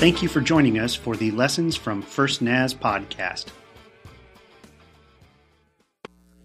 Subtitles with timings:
[0.00, 3.48] Thank you for joining us for the Lessons from First Naz podcast.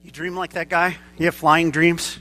[0.03, 0.97] You dream like that guy?
[1.17, 2.19] You have flying dreams?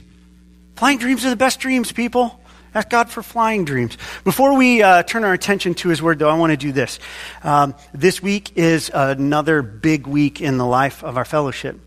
[0.77, 2.39] Flying dreams are the best dreams, people.
[2.73, 3.97] Ask God for flying dreams.
[4.23, 6.99] Before we uh, turn our attention to His Word, though, I want to do this.
[7.43, 11.77] Um, this week is another big week in the life of our fellowship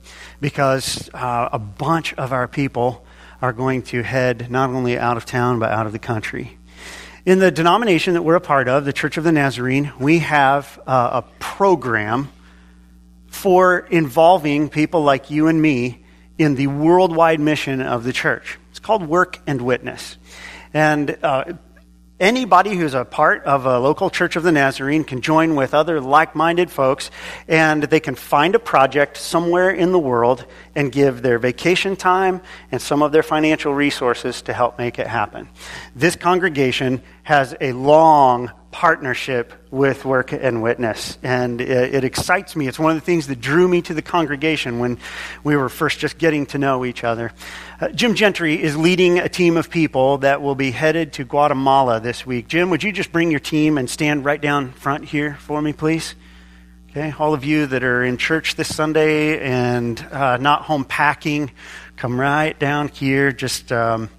[0.42, 3.02] because uh, a bunch of our people
[3.40, 6.57] are going to head not only out of town, but out of the country.
[7.28, 10.80] In the denomination that we're a part of, the Church of the Nazarene, we have
[10.86, 12.30] uh, a program
[13.26, 16.02] for involving people like you and me
[16.38, 18.58] in the worldwide mission of the church.
[18.70, 20.16] It's called Work and Witness.
[20.72, 21.52] And uh,
[22.20, 26.00] anybody who's a part of a local church of the Nazarene can join with other
[26.00, 27.10] like minded folks,
[27.46, 32.40] and they can find a project somewhere in the world and give their vacation time
[32.72, 35.48] and some of their financial resources to help make it happen.
[35.94, 41.18] This congregation has a long partnership with Work and Witness.
[41.22, 42.68] And it, it, excites me.
[42.68, 44.98] It's one of the things that drew me to the congregation when
[45.42, 47.32] we were first just getting to know each other.
[47.80, 52.00] Uh, Jim Gentry is leading a team of people that will be headed to Guatemala
[52.00, 52.48] this week.
[52.48, 55.72] Jim, would you just bring your team and stand right down front here for me,
[55.72, 56.16] please?
[56.90, 61.52] Okay, all of you that are in church this Sunday and uh, not home packing,
[61.94, 63.30] come right down here.
[63.30, 64.10] Just um,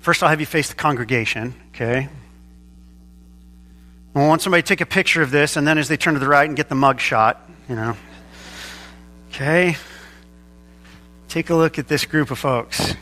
[0.00, 1.52] first, I'll have you face the congregation.
[1.74, 2.08] Okay,
[4.14, 6.20] I want somebody to take a picture of this, and then as they turn to
[6.20, 7.94] the right and get the mug shot, you know.
[9.28, 9.76] Okay?
[11.34, 12.94] Take a look at this group of folks.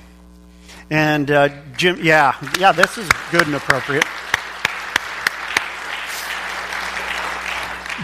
[0.88, 4.06] And uh, Jim, yeah, yeah, this is good and appropriate.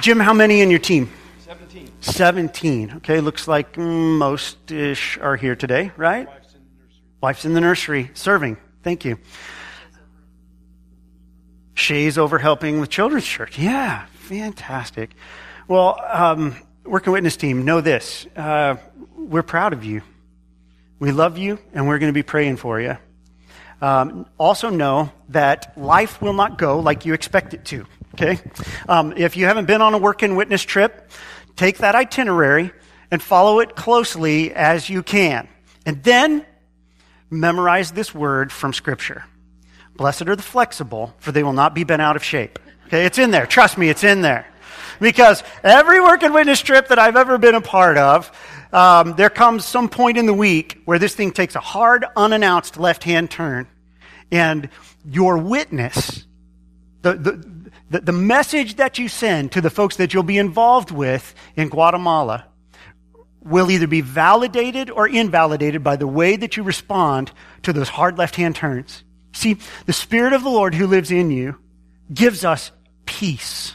[0.02, 1.10] Jim, how many in your team?
[1.46, 1.88] 17.
[2.02, 2.92] 17.
[2.96, 6.26] Okay, looks like most ish are here today, right?
[6.28, 7.12] Wife's in the nursery.
[7.22, 8.56] Wife's in the nursery, serving.
[8.82, 9.18] Thank you.
[11.72, 13.58] Shay's over helping with children's church.
[13.58, 15.08] Yeah, fantastic.
[15.68, 18.26] Well, um, work and witness team, know this.
[18.36, 18.76] Uh,
[19.16, 20.02] we're proud of you.
[20.98, 22.96] We love you, and we're going to be praying for you.
[23.80, 27.86] Um, also know that life will not go like you expect it to.
[28.14, 28.40] Okay?
[28.88, 31.10] Um, if you haven't been on a work and witness trip,
[31.54, 32.72] take that itinerary
[33.10, 35.48] and follow it closely as you can.
[35.86, 36.44] And then
[37.30, 39.24] memorize this word from Scripture.
[39.96, 42.58] Blessed are the flexible, for they will not be bent out of shape.
[42.86, 43.46] Okay, it's in there.
[43.46, 44.46] Trust me, it's in there.
[45.00, 48.32] Because every work and witness trip that I've ever been a part of,
[48.72, 52.78] um, there comes some point in the week where this thing takes a hard, unannounced
[52.78, 53.66] left hand turn.
[54.30, 54.68] And
[55.04, 56.26] your witness,
[57.02, 60.90] the, the, the, the message that you send to the folks that you'll be involved
[60.90, 62.46] with in Guatemala,
[63.40, 68.18] will either be validated or invalidated by the way that you respond to those hard
[68.18, 69.04] left hand turns.
[69.32, 69.56] See,
[69.86, 71.58] the Spirit of the Lord who lives in you
[72.12, 72.72] gives us
[73.06, 73.72] peace,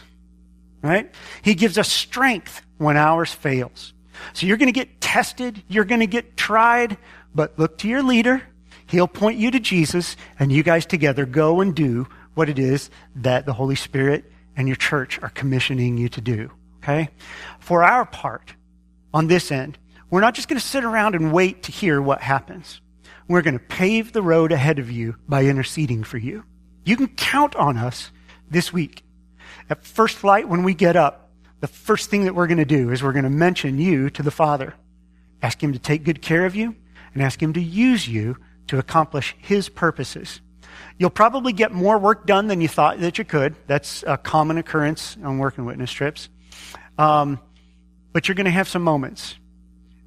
[0.81, 1.10] right?
[1.42, 3.94] He gives us strength when ours fails.
[4.34, 6.97] So you're going to get tested, you're going to get tried,
[7.34, 8.44] but look to your leader.
[8.88, 12.90] He'll point you to Jesus, and you guys together go and do what it is
[13.16, 16.51] that the Holy Spirit and your church are commissioning you to do.
[16.78, 17.09] Okay?
[17.59, 18.53] For our part,
[19.13, 19.78] on this end,
[20.09, 22.81] we're not just going to sit around and wait to hear what happens.
[23.28, 26.44] We're going to pave the road ahead of you by interceding for you.
[26.84, 28.12] You can count on us
[28.50, 29.03] this week.
[29.69, 31.23] At first light, when we get up,
[31.63, 34.22] the first thing that we're going to do is we're going to mention you to
[34.22, 34.74] the Father.
[35.41, 36.75] Ask Him to take good care of you
[37.13, 38.35] and ask Him to use you
[38.68, 40.41] to accomplish His purposes.
[40.97, 43.56] You'll probably get more work done than you thought that you could.
[43.66, 46.28] That's a common occurrence on work and witness trips.
[46.97, 47.40] Um,
[48.12, 49.35] but you're going to have some moments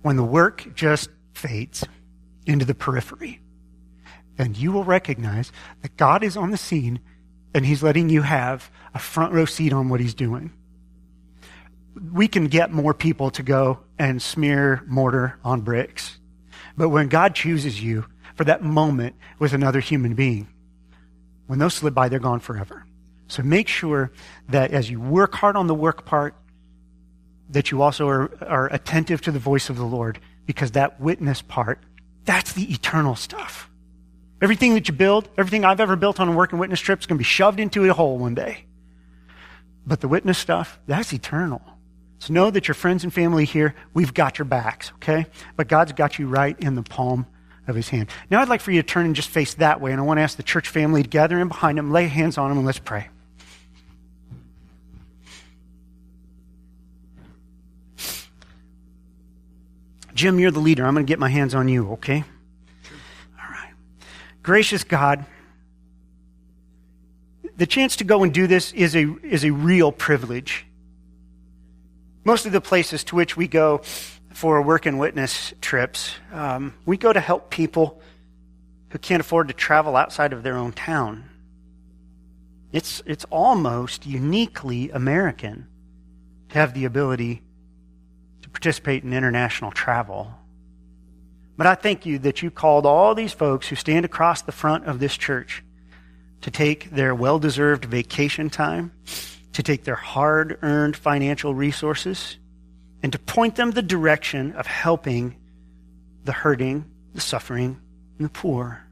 [0.03, 1.85] when the work just fades
[2.45, 3.41] into the periphery.
[4.37, 7.01] And you will recognize that God is on the scene
[7.55, 10.53] and He's letting you have a front row seat on what He's doing.
[12.13, 16.19] We can get more people to go and smear mortar on bricks.
[16.77, 20.49] But when God chooses you for that moment with another human being,
[21.47, 22.85] when those slip by, they're gone forever.
[23.29, 24.13] So make sure
[24.49, 26.35] that as you work hard on the work part,
[27.51, 31.43] that you also are, are attentive to the voice of the Lord, because that witness
[31.43, 31.81] part
[32.27, 33.71] that's the eternal stuff.
[34.43, 37.07] Everything that you build, everything I've ever built on a work and witness trip is
[37.07, 38.67] going to be shoved into a hole one day.
[39.87, 41.63] But the witness stuff, that's eternal.
[42.19, 45.27] So know that your friends and family here, we've got your backs, okay?
[45.57, 47.27] But God's got you right in the palm
[47.67, 48.09] of his hand.
[48.31, 50.19] Now I'd like for you to turn and just face that way, and I want
[50.19, 52.67] to ask the church family to gather in behind him, lay hands on him, and
[52.67, 53.09] let's pray.
[60.15, 60.87] Jim, you're the leader.
[60.87, 62.25] I'm going to get my hands on you, okay?
[63.39, 63.73] All right.
[64.43, 65.27] Gracious God,
[67.59, 70.65] the chance to go and do this is a, is a real privilege.
[72.27, 73.83] Most of the places to which we go
[74.33, 78.03] for work and witness trips, um, we go to help people
[78.89, 81.31] who can't afford to travel outside of their own town.
[82.73, 85.69] It's, it's almost uniquely American
[86.49, 87.45] to have the ability
[88.43, 90.35] to participate in international travel.
[91.57, 94.87] But I thank you that you called all these folks who stand across the front
[94.87, 95.63] of this church
[96.41, 98.91] to take their well deserved vacation time,
[99.57, 102.37] to take their hard earned financial resources,
[103.03, 105.35] and to point them the direction of helping
[106.25, 107.81] the hurting, the suffering,
[108.19, 108.85] and the poor.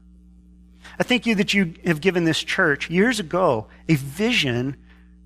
[0.97, 4.75] I thank you that you have given this church years ago a vision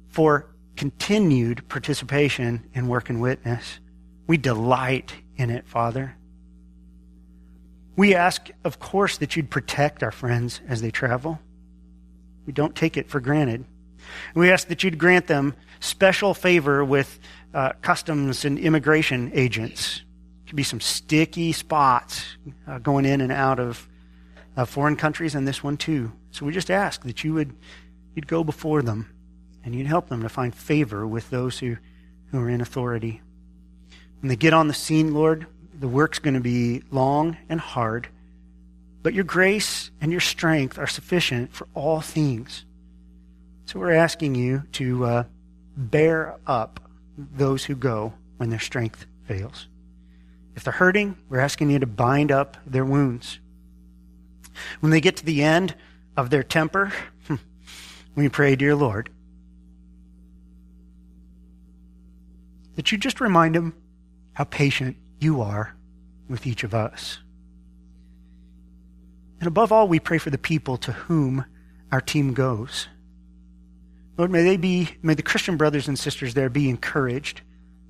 [0.09, 0.45] for
[0.75, 3.79] continued participation in work and witness.
[4.27, 6.17] We delight in it, Father.
[7.95, 11.39] We ask, of course, that you'd protect our friends as they travel.
[12.45, 13.63] We don't take it for granted.
[14.35, 17.19] We ask that you'd grant them special favor with
[17.53, 20.01] uh, customs and immigration agents.
[20.47, 23.87] Could be some sticky spots uh, going in and out of
[24.57, 26.11] uh, foreign countries, and this one too.
[26.31, 27.55] So we just ask that you would
[28.15, 29.09] you'd go before them
[29.63, 31.77] and you'd help them to find favor with those who,
[32.31, 33.21] who are in authority.
[34.21, 38.07] When they get on the scene, Lord, the work's going to be long and hard.
[39.01, 42.65] But your grace and your strength are sufficient for all things.
[43.69, 45.23] So we're asking you to uh,
[45.77, 49.67] bear up those who go when their strength fails.
[50.55, 53.37] If they're hurting, we're asking you to bind up their wounds.
[54.79, 55.75] When they get to the end
[56.17, 56.91] of their temper,
[58.15, 59.11] we pray, dear Lord,
[62.73, 63.75] that you just remind them
[64.33, 65.75] how patient you are
[66.27, 67.19] with each of us.
[69.39, 71.45] And above all, we pray for the people to whom
[71.91, 72.87] our team goes.
[74.19, 77.39] Lord, may they be, may the Christian brothers and sisters there be encouraged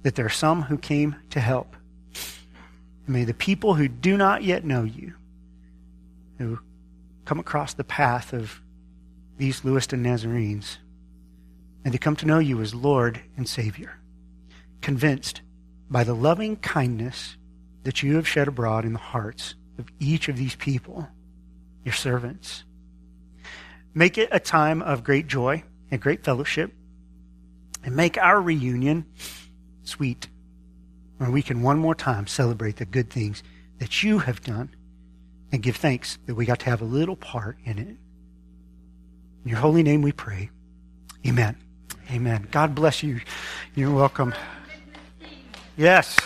[0.03, 1.75] that there are some who came to help.
[3.07, 5.15] And may the people who do not yet know you,
[6.37, 6.59] who
[7.25, 8.61] come across the path of
[9.39, 10.77] these Lewiston Nazarenes,
[11.83, 13.97] and they come to know you as Lord and Savior,
[14.81, 15.41] convinced
[15.89, 17.37] by the loving kindness
[17.85, 21.07] that you have shed abroad in the hearts of each of these people
[21.83, 22.65] your servants.
[23.95, 26.73] Make it a time of great joy and great fellowship,
[27.83, 29.05] and make our reunion
[29.83, 30.27] sweet,
[31.17, 33.43] where we can one more time celebrate the good things
[33.79, 34.69] that you have done
[35.51, 37.97] and give thanks that we got to have a little part in it.
[39.43, 40.49] In your holy name we pray.
[41.25, 41.55] Amen.
[42.11, 42.47] Amen.
[42.51, 43.21] God bless you.
[43.75, 44.33] You're welcome.
[45.77, 46.17] Yes.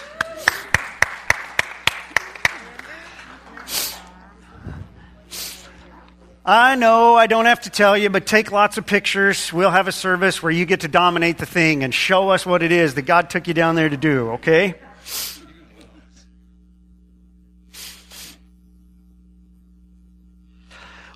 [6.45, 9.53] I know I don't have to tell you, but take lots of pictures.
[9.53, 12.61] We'll have a service where you get to dominate the thing and show us what
[12.61, 14.75] it is that God took you down there to do, okay?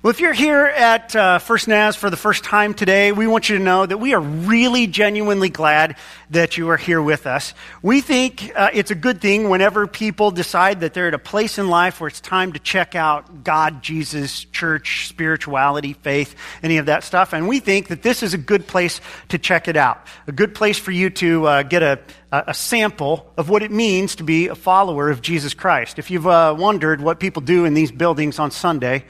[0.08, 3.50] Well, if you're here at uh, First Naz for the first time today, we want
[3.50, 5.96] you to know that we are really genuinely glad
[6.30, 7.52] that you are here with us.
[7.82, 11.58] We think uh, it's a good thing whenever people decide that they're at a place
[11.58, 16.86] in life where it's time to check out God, Jesus, church, spirituality, faith, any of
[16.86, 17.34] that stuff.
[17.34, 20.06] And we think that this is a good place to check it out.
[20.26, 22.00] A good place for you to uh, get a,
[22.32, 25.98] a sample of what it means to be a follower of Jesus Christ.
[25.98, 29.04] If you've uh, wondered what people do in these buildings on Sunday,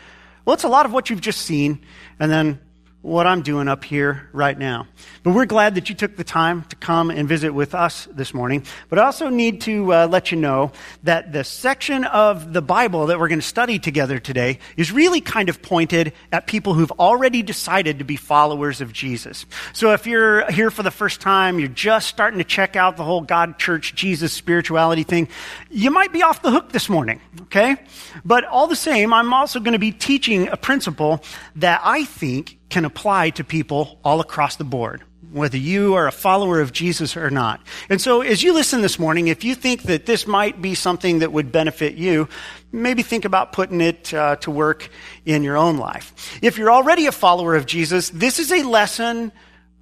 [0.49, 1.79] well, it's a lot of what you've just seen,
[2.19, 2.59] and then
[3.09, 4.87] what I'm doing up here right now.
[5.23, 8.35] But we're glad that you took the time to come and visit with us this
[8.35, 8.65] morning.
[8.89, 10.73] But I also need to uh, let you know
[11.05, 15.21] that the section of the Bible that we're going to study together today is really
[15.21, 19.47] kind of pointed at people who've already decided to be followers of Jesus.
[19.73, 23.05] So if you're here for the first time, you're just starting to check out the
[23.05, 25.29] whole God, church, Jesus spirituality thing,
[25.71, 27.77] you might be off the hook this morning, okay?
[28.25, 31.23] But all the same, I'm also going to be teaching a principle
[31.57, 36.13] that I think can apply to people all across the board, whether you are a
[36.13, 37.61] follower of Jesus or not.
[37.89, 41.21] And so as you listen this morning, if you think that this might be something
[41.21, 42.29] that would benefit you,
[42.71, 44.89] maybe think about putting it uh, to work
[45.25, 46.39] in your own life.
[46.43, 49.33] If you're already a follower of Jesus, this is a lesson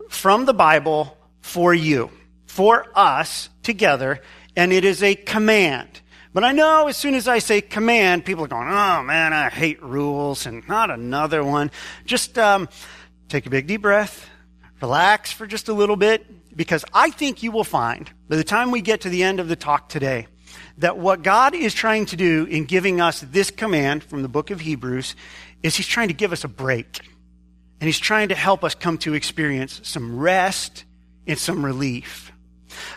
[0.09, 2.11] from the Bible for you,
[2.47, 4.21] for us together,
[4.55, 6.01] and it is a command.
[6.37, 9.49] But I know as soon as I say command, people are going, oh man, I
[9.49, 11.71] hate rules and not another one.
[12.05, 12.69] Just um,
[13.31, 14.29] take a big deep breath,
[14.83, 18.71] relax for just a little bit, because I think you will find by the time
[18.71, 20.27] we get to the end of the talk today
[20.77, 24.51] that what God is trying to do in giving us this command from the book
[24.51, 25.17] of Hebrews
[25.63, 27.01] is He's trying to give us a break.
[27.81, 30.85] And he's trying to help us come to experience some rest
[31.27, 32.31] and some relief.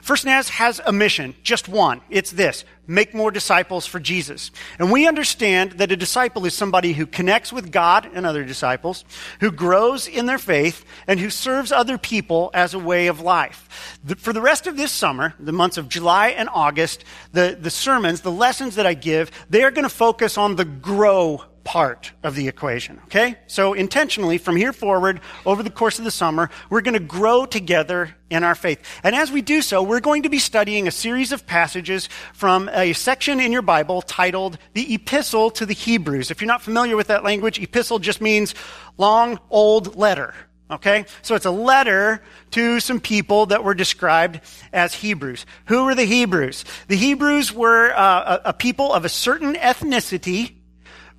[0.02, 2.02] First Naz has a mission, just one.
[2.10, 4.50] It's this make more disciples for Jesus.
[4.80, 9.06] And we understand that a disciple is somebody who connects with God and other disciples,
[9.40, 14.00] who grows in their faith, and who serves other people as a way of life.
[14.04, 17.70] The, for the rest of this summer, the months of July and August, the, the
[17.70, 22.14] sermons, the lessons that I give, they are going to focus on the grow part
[22.24, 23.00] of the equation.
[23.06, 23.36] Okay?
[23.46, 27.46] So intentionally, from here forward, over the course of the summer, we're going to grow
[27.46, 28.82] together in our faith.
[29.04, 32.70] And as we do so, we're going to be studying a series of passages from
[32.70, 36.32] a section in your Bible titled the Epistle to the Hebrews.
[36.32, 38.56] If you're not familiar with that language, epistle just means
[38.98, 40.34] long, old letter.
[40.72, 41.06] Okay?
[41.22, 44.42] So it's a letter to some people that were described
[44.74, 45.46] as Hebrews.
[45.66, 46.66] Who were the Hebrews?
[46.88, 50.56] The Hebrews were uh, a, a people of a certain ethnicity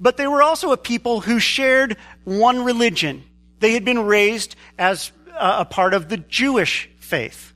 [0.00, 3.22] but they were also a people who shared one religion.
[3.60, 7.52] They had been raised as uh, a part of the Jewish faith.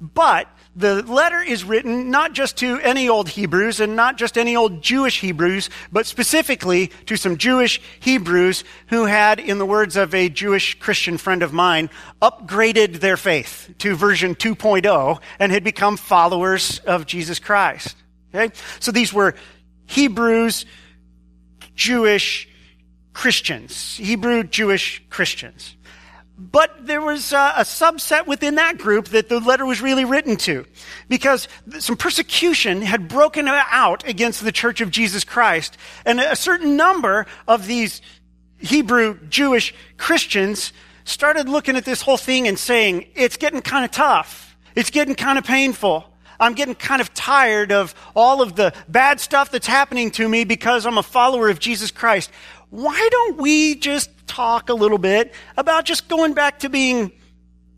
[0.00, 4.54] But the letter is written not just to any old Hebrews and not just any
[4.54, 10.14] old Jewish Hebrews, but specifically to some Jewish Hebrews who had, in the words of
[10.14, 11.90] a Jewish Christian friend of mine,
[12.22, 17.96] upgraded their faith to version 2.0 and had become followers of Jesus Christ.
[18.32, 18.54] Okay?
[18.78, 19.34] So these were
[19.86, 20.64] Hebrews
[21.78, 22.48] Jewish
[23.14, 25.76] Christians, Hebrew Jewish Christians.
[26.36, 30.36] But there was a, a, subset within that group that the letter was really written
[30.38, 30.66] to
[31.08, 35.76] because some persecution had broken out against the church of Jesus Christ.
[36.04, 38.02] And a certain number of these
[38.58, 40.72] Hebrew Jewish Christians
[41.04, 44.56] started looking at this whole thing and saying, it's getting kind of tough.
[44.76, 46.07] It's getting kind of painful.
[46.40, 50.44] I'm getting kind of tired of all of the bad stuff that's happening to me
[50.44, 52.30] because I'm a follower of Jesus Christ.
[52.70, 57.12] Why don't we just talk a little bit about just going back to being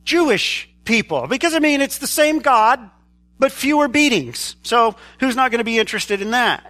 [0.04, 1.26] Jewish people?
[1.26, 2.90] Because I mean, it's the same God,
[3.38, 4.56] but fewer beatings.
[4.62, 6.66] So who's not going to be interested in that?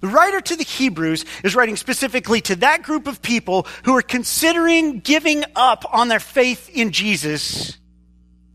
[0.00, 4.02] The writer to the Hebrews is writing specifically to that group of people who are
[4.02, 7.78] considering giving up on their faith in Jesus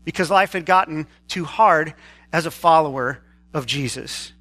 [0.04, 1.94] because life had gotten too hard
[2.32, 3.22] as a follower
[3.52, 4.32] of Jesus.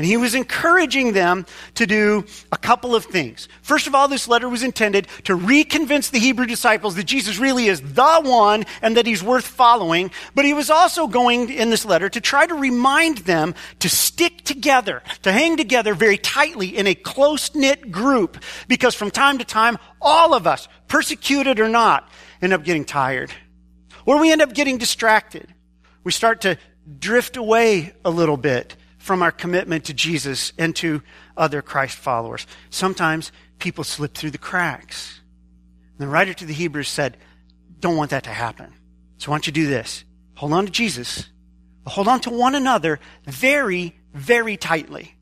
[0.00, 3.48] And he was encouraging them to do a couple of things.
[3.60, 7.66] First of all, this letter was intended to reconvince the Hebrew disciples that Jesus really
[7.66, 10.10] is the one and that he's worth following.
[10.34, 14.42] But he was also going in this letter to try to remind them to stick
[14.42, 18.42] together, to hang together very tightly in a close knit group.
[18.68, 22.08] Because from time to time, all of us, persecuted or not,
[22.40, 23.30] end up getting tired.
[24.06, 25.52] Or we end up getting distracted.
[26.04, 26.56] We start to
[26.98, 31.02] drift away a little bit from our commitment to Jesus and to
[31.36, 32.46] other Christ followers.
[32.68, 35.20] Sometimes people slip through the cracks.
[35.98, 37.16] the writer to the Hebrews said,
[37.78, 38.72] don't want that to happen.
[39.18, 40.04] So why don't you do this?
[40.34, 41.28] Hold on to Jesus.
[41.86, 45.14] Hold on to one another very, very tightly.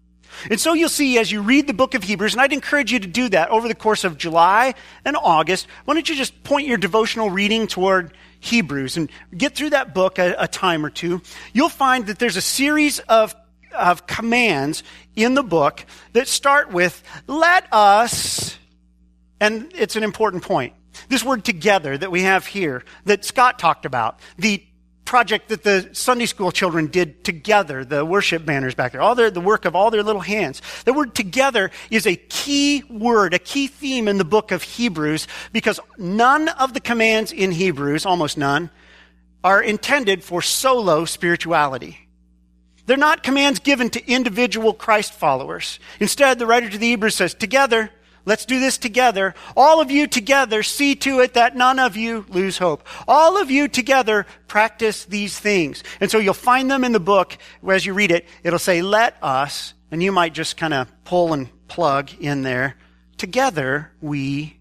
[0.50, 3.00] And so you'll see as you read the book of Hebrews, and I'd encourage you
[3.00, 5.66] to do that over the course of July and August.
[5.84, 10.18] Why don't you just point your devotional reading toward Hebrews and get through that book
[10.18, 13.34] a, a time or two, you'll find that there's a series of
[13.74, 14.82] of commands
[15.14, 18.58] in the book that start with, let us,
[19.40, 20.72] and it's an important point.
[21.08, 24.64] This word together that we have here, that Scott talked about, the
[25.08, 29.30] project that the Sunday school children did together, the worship banners back there, all their,
[29.30, 30.60] the work of all their little hands.
[30.84, 35.26] The word together is a key word, a key theme in the book of Hebrews
[35.50, 38.68] because none of the commands in Hebrews, almost none,
[39.42, 42.06] are intended for solo spirituality.
[42.84, 45.80] They're not commands given to individual Christ followers.
[46.00, 47.90] Instead, the writer to the Hebrews says, together,
[48.28, 49.34] Let's do this together.
[49.56, 52.86] All of you together see to it that none of you lose hope.
[53.08, 55.82] All of you together practice these things.
[55.98, 58.26] And so you'll find them in the book as you read it.
[58.44, 62.76] It'll say, let us, and you might just kind of pull and plug in there.
[63.16, 64.58] Together we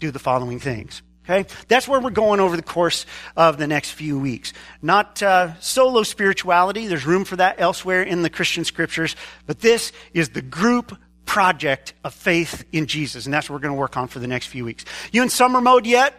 [0.00, 1.02] do the following things.
[1.24, 1.48] Okay?
[1.68, 4.52] That's where we're going over the course of the next few weeks.
[4.82, 6.88] Not uh, solo spirituality.
[6.88, 9.14] There's room for that elsewhere in the Christian scriptures.
[9.46, 13.26] But this is the group project of faith in Jesus.
[13.26, 14.84] And that's what we're going to work on for the next few weeks.
[15.12, 16.14] You in summer mode yet?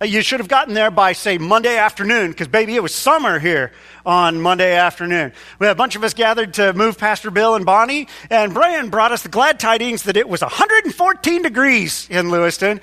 [0.00, 3.38] Uh, you should have gotten there by, say, Monday afternoon, because baby, it was summer
[3.38, 3.70] here
[4.04, 5.32] on Monday afternoon.
[5.60, 8.88] We had a bunch of us gathered to move Pastor Bill and Bonnie, and Brian
[8.88, 12.80] brought us the glad tidings that it was 114 degrees in Lewiston.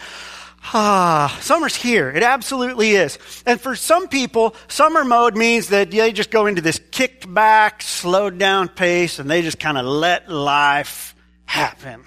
[0.74, 2.12] Ah, summer's here.
[2.12, 3.17] It absolutely is.
[3.48, 7.81] And for some people, summer mode means that they just go into this kicked back,
[7.81, 11.11] slowed down pace, and they just kind of let life
[11.51, 12.05] happen.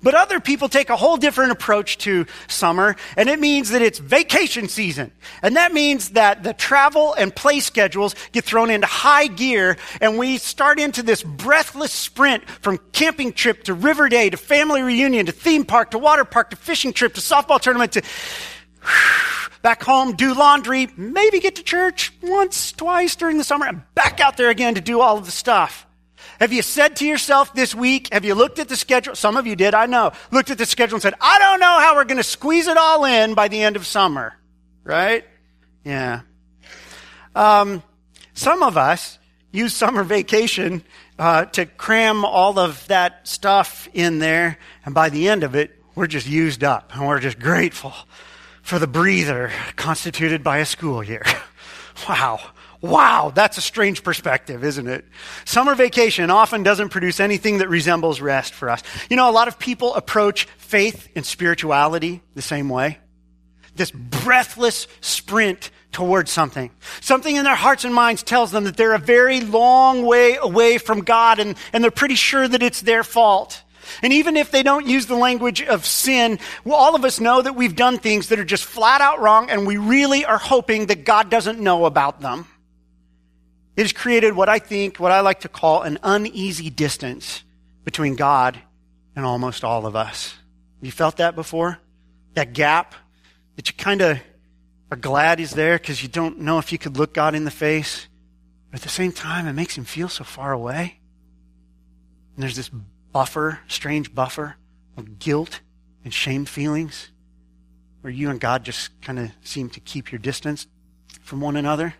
[0.00, 3.98] But other people take a whole different approach to summer, and it means that it's
[3.98, 5.10] vacation season.
[5.42, 10.18] And that means that the travel and play schedules get thrown into high gear, and
[10.18, 15.26] we start into this breathless sprint from camping trip to river day to family reunion
[15.26, 18.02] to theme park to water park to fishing trip to softball tournament to
[19.62, 24.20] back home, do laundry, maybe get to church once, twice during the summer, and back
[24.20, 25.86] out there again to do all of the stuff.
[26.40, 29.14] Have you said to yourself this week, have you looked at the schedule?
[29.14, 30.12] Some of you did, I know.
[30.30, 32.76] Looked at the schedule and said, I don't know how we're going to squeeze it
[32.76, 34.34] all in by the end of summer.
[34.82, 35.24] Right?
[35.84, 36.20] Yeah.
[37.34, 37.82] Um,
[38.34, 39.18] some of us
[39.52, 40.82] use summer vacation
[41.18, 45.70] uh, to cram all of that stuff in there, and by the end of it,
[45.94, 47.92] we're just used up, and we're just grateful
[48.62, 51.22] for the breather constituted by a school year.
[52.08, 52.40] wow.
[52.84, 55.06] Wow, that's a strange perspective, isn't it?
[55.46, 58.82] Summer vacation often doesn't produce anything that resembles rest for us.
[59.08, 62.98] You know, a lot of people approach faith and spirituality the same way.
[63.74, 66.70] This breathless sprint towards something.
[67.00, 70.76] Something in their hearts and minds tells them that they're a very long way away
[70.76, 73.62] from God and, and they're pretty sure that it's their fault.
[74.02, 77.40] And even if they don't use the language of sin, well, all of us know
[77.40, 80.86] that we've done things that are just flat out wrong and we really are hoping
[80.86, 82.46] that God doesn't know about them.
[83.76, 87.42] It has created what I think, what I like to call an uneasy distance
[87.84, 88.58] between God
[89.16, 90.34] and almost all of us.
[90.80, 91.78] You felt that before?
[92.34, 92.94] That gap
[93.56, 94.18] that you kind of
[94.90, 97.50] are glad he's there because you don't know if you could look God in the
[97.50, 98.06] face.
[98.70, 100.98] But at the same time, it makes him feel so far away.
[102.34, 102.70] And there's this
[103.12, 104.56] buffer, strange buffer
[104.96, 105.60] of guilt
[106.04, 107.10] and shame feelings
[108.02, 110.66] where you and God just kind of seem to keep your distance
[111.22, 111.94] from one another.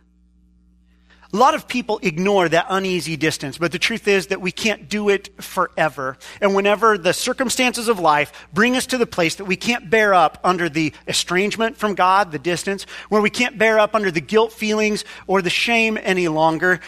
[1.32, 4.88] A lot of people ignore that uneasy distance, but the truth is that we can't
[4.88, 6.16] do it forever.
[6.40, 10.14] And whenever the circumstances of life bring us to the place that we can't bear
[10.14, 14.20] up under the estrangement from God, the distance, where we can't bear up under the
[14.20, 16.80] guilt feelings or the shame any longer,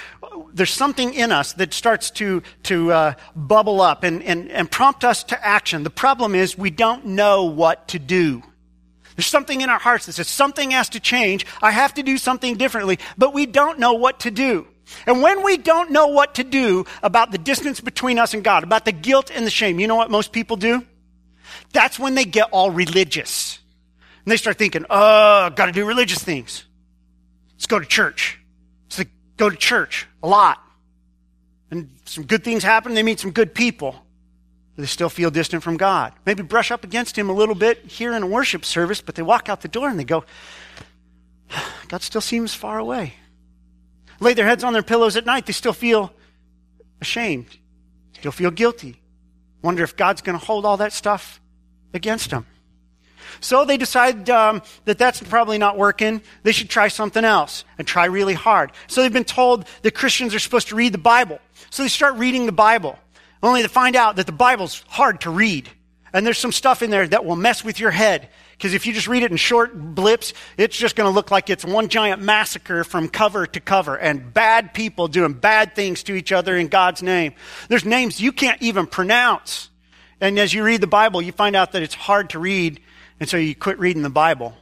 [0.52, 5.04] there's something in us that starts to, to uh, bubble up and, and, and prompt
[5.04, 5.82] us to action.
[5.82, 8.42] The problem is we don't know what to do.
[9.16, 11.46] There's something in our hearts that says something has to change.
[11.62, 14.66] I have to do something differently, but we don't know what to do.
[15.06, 18.62] And when we don't know what to do about the distance between us and God,
[18.62, 20.84] about the guilt and the shame, you know what most people do?
[21.72, 23.58] That's when they get all religious.
[24.24, 26.64] And they start thinking, oh, gotta do religious things.
[27.54, 28.38] Let's go to church.
[28.88, 30.62] So they go to church a lot.
[31.70, 32.94] And some good things happen.
[32.94, 34.05] They meet some good people.
[34.76, 36.12] They still feel distant from God.
[36.26, 39.22] Maybe brush up against Him a little bit here in a worship service, but they
[39.22, 40.24] walk out the door and they go,
[41.88, 43.14] God still seems far away.
[44.20, 46.12] Lay their heads on their pillows at night, they still feel
[47.00, 47.58] ashamed,
[48.12, 49.00] still feel guilty.
[49.62, 51.40] Wonder if God's going to hold all that stuff
[51.92, 52.46] against them.
[53.40, 56.22] So they decide um, that that's probably not working.
[56.42, 58.72] They should try something else and try really hard.
[58.86, 61.40] So they've been told that Christians are supposed to read the Bible.
[61.70, 62.98] So they start reading the Bible
[63.46, 65.68] only to find out that the Bible's hard to read.
[66.12, 68.30] And there's some stuff in there that will mess with your head.
[68.52, 71.50] Because if you just read it in short blips, it's just going to look like
[71.50, 76.14] it's one giant massacre from cover to cover and bad people doing bad things to
[76.14, 77.34] each other in God's name.
[77.68, 79.68] There's names you can't even pronounce.
[80.20, 82.80] And as you read the Bible, you find out that it's hard to read,
[83.20, 84.56] and so you quit reading the Bible.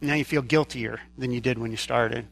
[0.00, 2.28] Now you feel guiltier than you did when you started.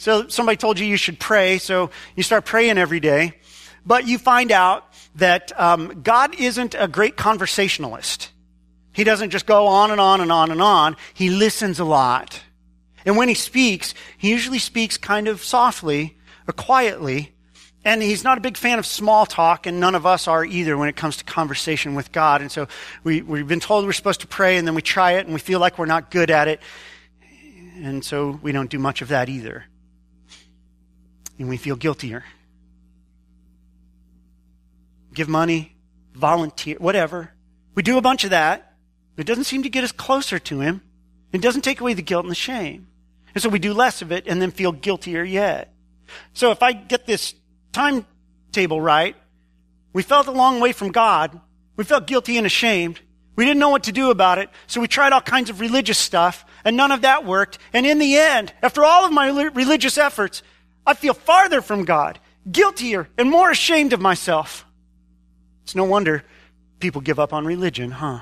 [0.00, 3.34] So somebody told you you should pray, so you start praying every day,
[3.84, 4.86] but you find out
[5.16, 8.30] that um, God isn't a great conversationalist.
[8.94, 10.96] He doesn't just go on and on and on and on.
[11.12, 12.40] He listens a lot.
[13.04, 16.16] And when he speaks, he usually speaks kind of softly
[16.48, 17.34] or quietly.
[17.84, 20.78] And he's not a big fan of small talk, and none of us are either
[20.78, 22.40] when it comes to conversation with God.
[22.40, 22.68] And so
[23.04, 25.40] we, we've been told we're supposed to pray, and then we try it, and we
[25.40, 26.62] feel like we're not good at it.
[27.82, 29.66] And so we don't do much of that either
[31.40, 32.22] and we feel guiltier.
[35.14, 35.74] Give money,
[36.14, 37.32] volunteer, whatever.
[37.74, 38.74] We do a bunch of that.
[39.16, 40.82] It doesn't seem to get us closer to Him.
[41.32, 42.88] It doesn't take away the guilt and the shame.
[43.34, 45.72] And so we do less of it and then feel guiltier yet.
[46.34, 47.34] So if I get this
[47.72, 49.16] timetable right,
[49.92, 51.40] we felt a long way from God.
[51.76, 53.00] We felt guilty and ashamed.
[53.36, 54.50] We didn't know what to do about it.
[54.66, 57.58] So we tried all kinds of religious stuff and none of that worked.
[57.72, 60.42] And in the end, after all of my religious efforts,
[60.86, 62.18] I feel farther from God,
[62.50, 64.64] guiltier, and more ashamed of myself.
[65.62, 66.24] It's no wonder
[66.80, 68.20] people give up on religion, huh?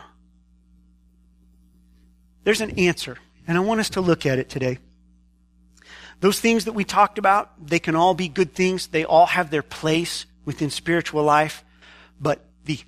[2.44, 4.78] There's an answer, and I want us to look at it today.
[6.20, 8.88] Those things that we talked about, they can all be good things.
[8.88, 11.64] They all have their place within spiritual life.
[12.20, 12.80] But the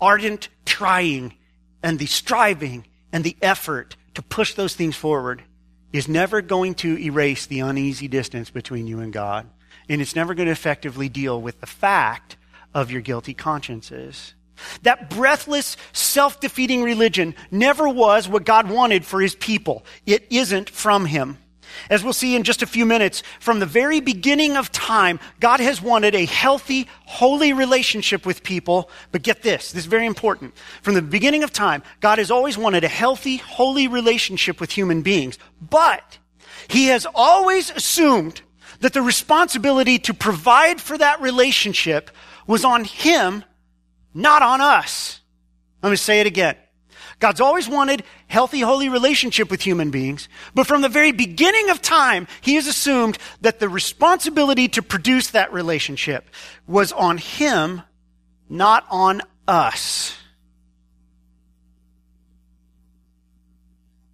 [0.00, 1.34] ardent trying
[1.82, 5.42] and the striving and the effort to push those things forward
[5.92, 9.48] is never going to erase the uneasy distance between you and God.
[9.88, 12.36] And it's never going to effectively deal with the fact
[12.74, 14.34] of your guilty consciences.
[14.82, 19.84] That breathless, self-defeating religion never was what God wanted for his people.
[20.04, 21.38] It isn't from him.
[21.90, 25.60] As we'll see in just a few minutes, from the very beginning of time, God
[25.60, 28.90] has wanted a healthy, holy relationship with people.
[29.12, 30.54] But get this, this is very important.
[30.82, 35.02] From the beginning of time, God has always wanted a healthy, holy relationship with human
[35.02, 35.38] beings.
[35.60, 36.18] But
[36.68, 38.42] He has always assumed
[38.80, 42.10] that the responsibility to provide for that relationship
[42.46, 43.44] was on Him,
[44.14, 45.20] not on us.
[45.82, 46.56] Let me say it again.
[47.18, 51.82] God's always wanted healthy, holy relationship with human beings, but from the very beginning of
[51.82, 56.28] time, He has assumed that the responsibility to produce that relationship
[56.66, 57.82] was on Him,
[58.48, 60.14] not on us.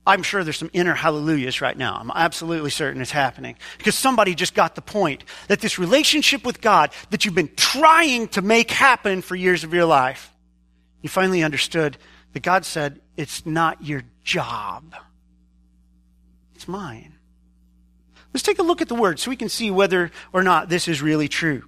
[0.06, 1.96] I'm sure there's some inner hallelujahs right now.
[1.98, 3.56] I'm absolutely certain it's happening.
[3.78, 8.28] Because somebody just got the point that this relationship with God that you've been trying
[8.28, 10.30] to make happen for years of your life,
[11.00, 11.96] you finally understood
[12.34, 14.94] that God said, it's not your job.
[16.54, 17.14] It's mine.
[18.34, 20.88] Let's take a look at the word so we can see whether or not this
[20.88, 21.62] is really true.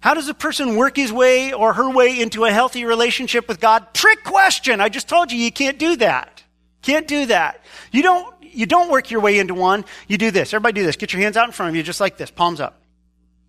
[0.00, 3.60] How does a person work his way or her way into a healthy relationship with
[3.60, 3.94] God?
[3.94, 4.80] Trick question.
[4.80, 6.42] I just told you you can't do that.
[6.80, 7.60] Can't do that.
[7.92, 9.84] You don't, you don't work your way into one.
[10.08, 10.52] You do this.
[10.52, 10.96] Everybody do this.
[10.96, 12.30] Get your hands out in front of you just like this.
[12.30, 12.81] Palms up.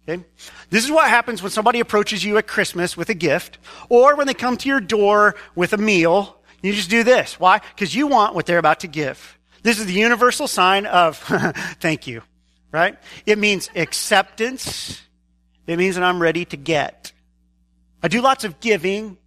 [0.08, 0.24] Okay?
[0.70, 3.58] This is what happens when somebody approaches you at Christmas with a gift
[3.89, 6.38] or when they come to your door with a meal.
[6.62, 7.39] You just do this.
[7.39, 7.60] Why?
[7.60, 9.38] Because you want what they're about to give.
[9.63, 11.18] This is the universal sign of
[11.80, 12.22] thank you,
[12.72, 12.98] right?
[13.26, 15.02] It means acceptance.
[15.68, 17.13] It means that I'm ready to get.
[18.02, 19.18] I do lots of giving.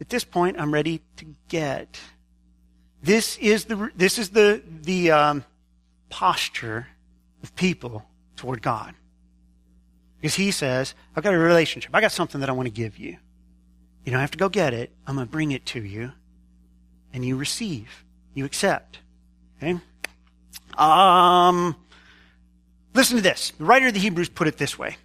[0.00, 2.00] At this point, I'm ready to get.
[3.02, 5.44] This is the, this is the, the um,
[6.08, 6.86] posture
[7.42, 8.94] of people toward God.
[10.20, 11.90] Because he says, I've got a relationship.
[11.94, 13.16] I got something that I want to give you.
[14.04, 14.90] You don't have to go get it.
[15.06, 16.12] I'm going to bring it to you.
[17.12, 18.04] And you receive.
[18.34, 18.98] You accept.
[19.56, 19.78] Okay?
[20.76, 21.76] Um,
[22.94, 23.52] listen to this.
[23.58, 24.96] The writer of the Hebrews put it this way.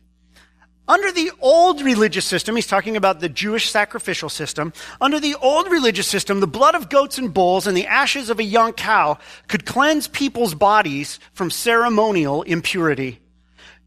[0.88, 4.72] Under the old religious system, he's talking about the Jewish sacrificial system.
[5.02, 8.38] Under the old religious system, the blood of goats and bulls and the ashes of
[8.38, 13.20] a young cow could cleanse people's bodies from ceremonial impurity.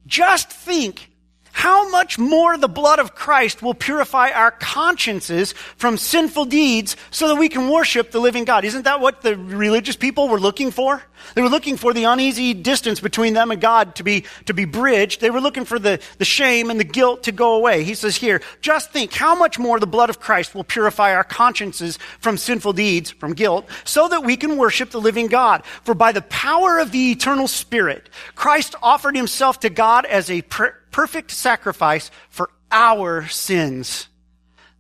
[0.07, 1.11] Just think
[1.53, 7.29] how much more the blood of Christ will purify our consciences from sinful deeds so
[7.29, 8.65] that we can worship the living God.
[8.65, 11.03] Isn't that what the religious people were looking for?
[11.35, 14.65] They were looking for the uneasy distance between them and God to be, to be
[14.65, 15.21] bridged.
[15.21, 17.85] They were looking for the, the shame and the guilt to go away.
[17.85, 21.25] He says here, just think how much more the blood of Christ will purify our
[21.25, 25.65] consciences from sinful deeds, from guilt, so that we can worship the living God.
[25.83, 30.43] For by the power of the eternal Spirit, Christ offered himself to God as a
[30.91, 34.09] perfect sacrifice for our sins.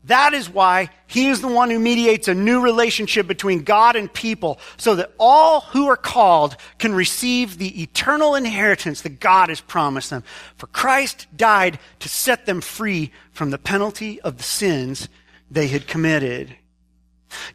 [0.04, 4.12] That is why he is the one who mediates a new relationship between God and
[4.12, 9.60] people so that all who are called can receive the eternal inheritance that God has
[9.60, 10.24] promised them.
[10.56, 15.08] For Christ died to set them free from the penalty of the sins
[15.50, 16.56] they had committed.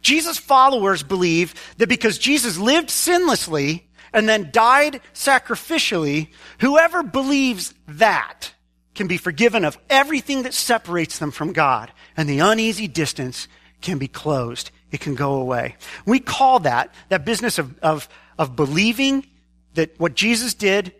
[0.00, 3.82] Jesus' followers believe that because Jesus lived sinlessly,
[4.14, 6.28] and then died sacrificially,
[6.60, 8.52] whoever believes that
[8.94, 13.48] can be forgiven of everything that separates them from God, and the uneasy distance
[13.80, 14.70] can be closed.
[14.92, 15.76] It can go away.
[16.06, 19.26] We call that, that business of, of, of believing
[19.74, 20.94] that what Jesus did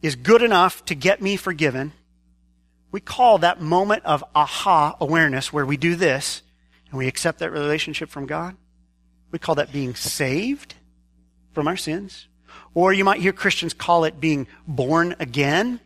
[0.00, 1.92] is good enough to get me forgiven.
[2.92, 6.42] We call that moment of aha awareness where we do this
[6.90, 8.56] and we accept that relationship from God.
[9.32, 10.74] We call that being saved
[11.52, 12.28] from our sins.
[12.74, 15.80] Or you might hear Christians call it being born again.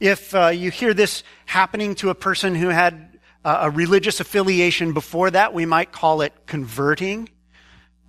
[0.00, 4.92] If uh, you hear this happening to a person who had uh, a religious affiliation
[4.92, 7.28] before that, we might call it converting.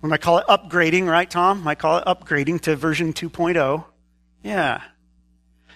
[0.00, 1.62] We might call it upgrading, right, Tom?
[1.62, 3.84] Might call it upgrading to version 2.0.
[4.42, 4.82] Yeah.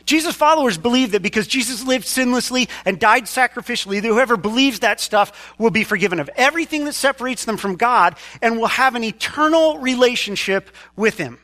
[0.07, 5.01] Jesus' followers believe that because Jesus lived sinlessly and died sacrificially, that whoever believes that
[5.01, 9.05] stuff will be forgiven of everything that separates them from God and will have an
[9.05, 11.39] eternal relationship with Him.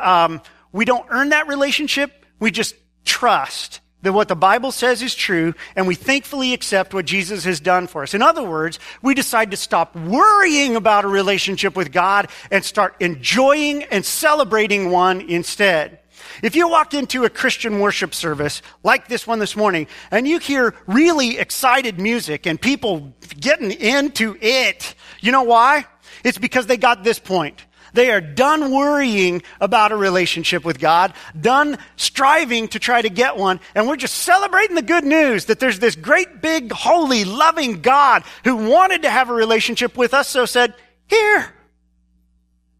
[0.00, 0.40] Um,
[0.72, 2.24] we don't earn that relationship.
[2.38, 7.04] We just trust that what the Bible says is true, and we thankfully accept what
[7.04, 8.14] Jesus has done for us.
[8.14, 12.96] In other words, we decide to stop worrying about a relationship with God and start
[13.00, 16.00] enjoying and celebrating one instead.
[16.42, 20.38] If you walked into a Christian worship service like this one this morning and you
[20.38, 25.86] hear really excited music and people getting into it, you know why?
[26.24, 27.64] It's because they got this point.
[27.92, 33.36] They are done worrying about a relationship with God, done striving to try to get
[33.36, 37.82] one, and we're just celebrating the good news that there's this great, big, holy, loving
[37.82, 40.74] God who wanted to have a relationship with us, so said,
[41.08, 41.52] Here.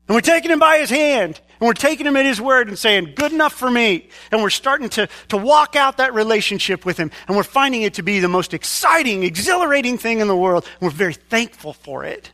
[0.09, 2.79] And we're taking him by his hand, and we're taking him at his word and
[2.79, 4.09] saying, Good enough for me.
[4.31, 7.95] And we're starting to, to walk out that relationship with him, and we're finding it
[7.95, 12.05] to be the most exciting, exhilarating thing in the world, and we're very thankful for
[12.05, 12.33] it.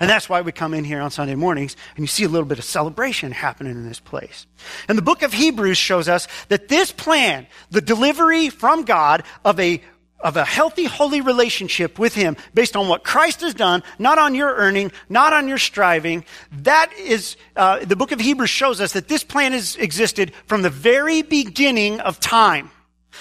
[0.00, 2.46] And that's why we come in here on Sunday mornings and you see a little
[2.46, 4.46] bit of celebration happening in this place.
[4.88, 9.58] And the book of Hebrews shows us that this plan, the delivery from God of
[9.58, 9.82] a
[10.20, 14.34] of a healthy, holy relationship with Him based on what Christ has done, not on
[14.34, 16.24] your earning, not on your striving.
[16.50, 20.62] That is, uh, the book of Hebrews shows us that this plan has existed from
[20.62, 22.72] the very beginning of time.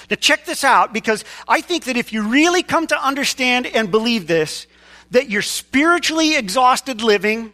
[0.10, 3.92] Now check this out because I think that if you really come to understand and
[3.92, 4.68] believe this,
[5.12, 7.54] that your spiritually exhausted living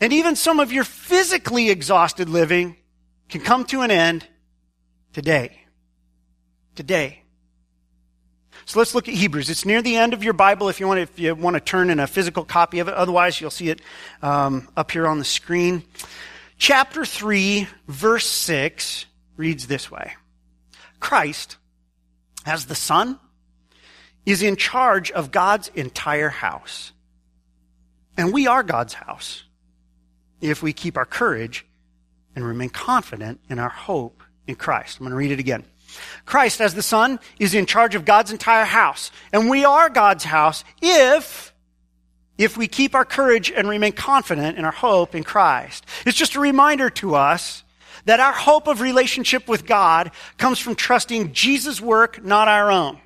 [0.00, 2.76] and even some of your physically exhausted living
[3.28, 4.26] can come to an end
[5.12, 5.60] today.
[6.74, 7.22] Today.
[8.66, 9.48] So let's look at Hebrews.
[9.48, 11.60] It's near the end of your Bible if you want to, if you want to
[11.60, 12.94] turn in a physical copy of it.
[12.94, 13.80] Otherwise, you'll see it
[14.22, 15.84] um, up here on the screen.
[16.58, 20.14] Chapter 3, verse 6 reads this way
[21.00, 21.56] Christ,
[22.44, 23.18] as the Son,
[24.26, 26.92] is in charge of God's entire house.
[28.16, 29.44] And we are God's house
[30.40, 31.64] if we keep our courage
[32.34, 34.98] and remain confident in our hope in Christ.
[34.98, 35.64] I'm going to read it again.
[36.26, 39.10] Christ, as the Son, is in charge of God's entire house.
[39.32, 41.54] And we are God's house if,
[42.36, 45.86] if we keep our courage and remain confident in our hope in Christ.
[46.04, 47.62] It's just a reminder to us
[48.04, 52.98] that our hope of relationship with God comes from trusting Jesus' work, not our own.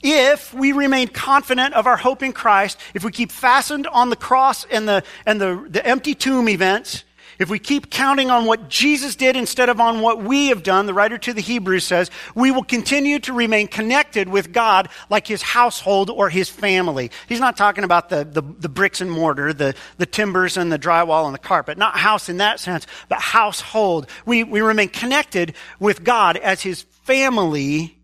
[0.00, 4.16] If we remain confident of our hope in Christ, if we keep fastened on the
[4.16, 7.04] cross and the, and the, the empty tomb events,
[7.38, 10.86] if we keep counting on what Jesus did instead of on what we have done,
[10.86, 15.26] the writer to the Hebrews says, we will continue to remain connected with God like
[15.26, 17.12] his household or his family.
[17.28, 20.78] He's not talking about the, the, the bricks and mortar, the, the timbers and the
[20.78, 21.78] drywall and the carpet.
[21.78, 24.08] Not house in that sense, but household.
[24.26, 27.97] We, we remain connected with God as his family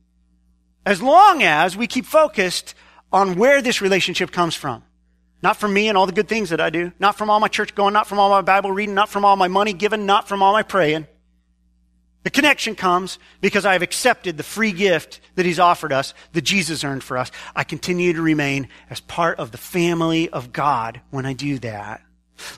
[0.87, 2.75] as long as we keep focused
[3.13, 4.83] on where this relationship comes from.
[5.43, 7.49] Not from me and all the good things that I do, not from all my
[7.49, 10.27] church going, not from all my Bible reading, not from all my money given, not
[10.27, 11.07] from all my praying.
[12.23, 16.43] The connection comes because I have accepted the free gift that He's offered us, that
[16.43, 17.31] Jesus earned for us.
[17.55, 22.01] I continue to remain as part of the family of God when I do that.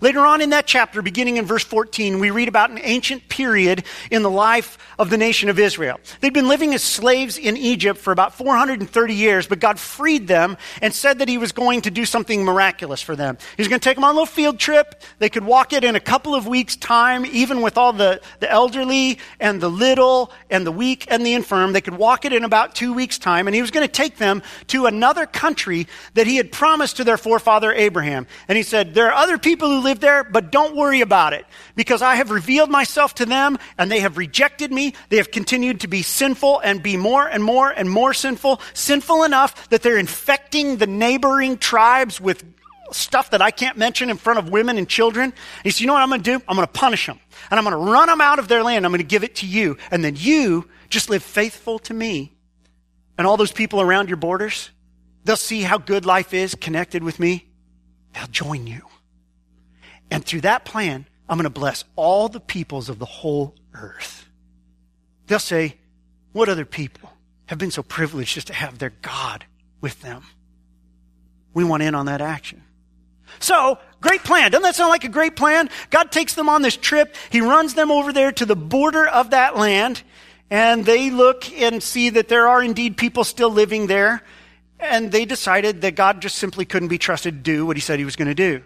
[0.00, 3.84] Later on in that chapter, beginning in verse 14, we read about an ancient period
[4.10, 6.00] in the life of the nation of Israel.
[6.20, 10.56] They'd been living as slaves in Egypt for about 430 years, but God freed them
[10.80, 13.36] and said that He was going to do something miraculous for them.
[13.56, 15.02] He was going to take them on a little field trip.
[15.18, 18.50] They could walk it in a couple of weeks' time, even with all the, the
[18.50, 21.74] elderly and the little and the weak and the infirm.
[21.74, 24.16] They could walk it in about two weeks' time, and He was going to take
[24.16, 28.26] them to another country that He had promised to their forefather Abraham.
[28.48, 31.32] And He said, There are other people people who live there, but don't worry about
[31.32, 34.94] it because I have revealed myself to them and they have rejected me.
[35.08, 39.24] They have continued to be sinful and be more and more and more sinful, sinful
[39.24, 42.44] enough that they're infecting the neighboring tribes with
[42.92, 45.32] stuff that I can't mention in front of women and children.
[45.64, 46.44] He said, you know what I'm going to do?
[46.46, 47.18] I'm going to punish them
[47.50, 48.84] and I'm going to run them out of their land.
[48.84, 49.76] I'm going to give it to you.
[49.90, 52.36] And then you just live faithful to me.
[53.18, 54.70] And all those people around your borders,
[55.24, 57.48] they'll see how good life is connected with me.
[58.12, 58.82] They'll join you.
[60.10, 64.28] And through that plan, I'm going to bless all the peoples of the whole earth.
[65.26, 65.76] They'll say,
[66.32, 67.10] what other people
[67.46, 69.44] have been so privileged just to have their God
[69.80, 70.22] with them?
[71.54, 72.62] We want in on that action.
[73.38, 74.50] So, great plan.
[74.50, 75.68] Doesn't that sound like a great plan?
[75.90, 77.16] God takes them on this trip.
[77.30, 80.02] He runs them over there to the border of that land,
[80.48, 84.22] and they look and see that there are indeed people still living there.
[84.78, 87.98] And they decided that God just simply couldn't be trusted to do what he said
[87.98, 88.62] he was going to do.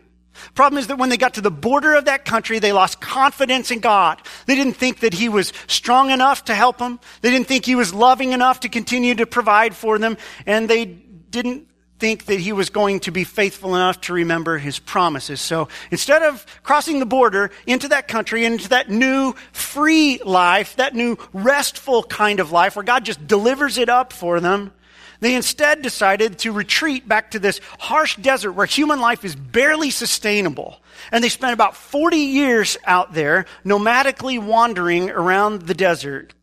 [0.55, 3.71] Problem is that when they got to the border of that country, they lost confidence
[3.71, 4.21] in God.
[4.47, 7.01] They didn't think that He was strong enough to help them.
[7.21, 10.17] They didn't think He was loving enough to continue to provide for them.
[10.47, 14.79] And they didn't think that He was going to be faithful enough to remember His
[14.79, 15.41] promises.
[15.41, 20.95] So instead of crossing the border into that country, into that new free life, that
[20.95, 24.73] new restful kind of life where God just delivers it up for them,
[25.21, 29.91] They instead decided to retreat back to this harsh desert where human life is barely
[29.91, 30.81] sustainable.
[31.13, 36.35] And they spent about 40 years out there, nomadically wandering around the desert,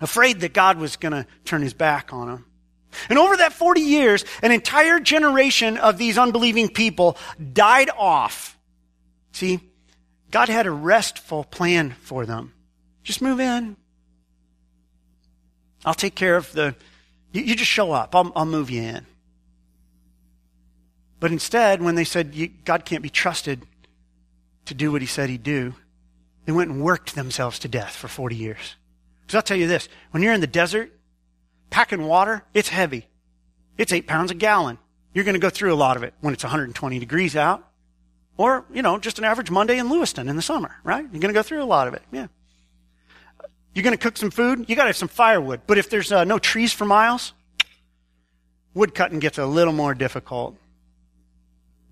[0.00, 2.44] afraid that God was going to turn his back on them.
[3.08, 7.16] And over that 40 years, an entire generation of these unbelieving people
[7.52, 8.58] died off.
[9.32, 9.60] See,
[10.30, 12.52] God had a restful plan for them.
[13.02, 13.76] Just move in.
[15.84, 16.74] I'll take care of the,
[17.32, 18.14] you, you just show up.
[18.14, 19.06] I'll, I'll move you in.
[21.20, 22.34] But instead, when they said
[22.64, 23.62] God can't be trusted
[24.66, 25.74] to do what he said he'd do,
[26.44, 28.76] they went and worked themselves to death for 40 years.
[29.22, 30.92] Because I'll tell you this, when you're in the desert,
[31.70, 33.08] packing water, it's heavy.
[33.78, 34.78] It's eight pounds a gallon.
[35.12, 37.66] You're going to go through a lot of it when it's 120 degrees out.
[38.36, 41.02] Or, you know, just an average Monday in Lewiston in the summer, right?
[41.02, 42.02] You're going to go through a lot of it.
[42.12, 42.26] Yeah.
[43.76, 44.70] You're going to cook some food.
[44.70, 45.60] You got to have some firewood.
[45.66, 47.34] But if there's uh, no trees for miles,
[48.72, 50.56] wood cutting gets a little more difficult.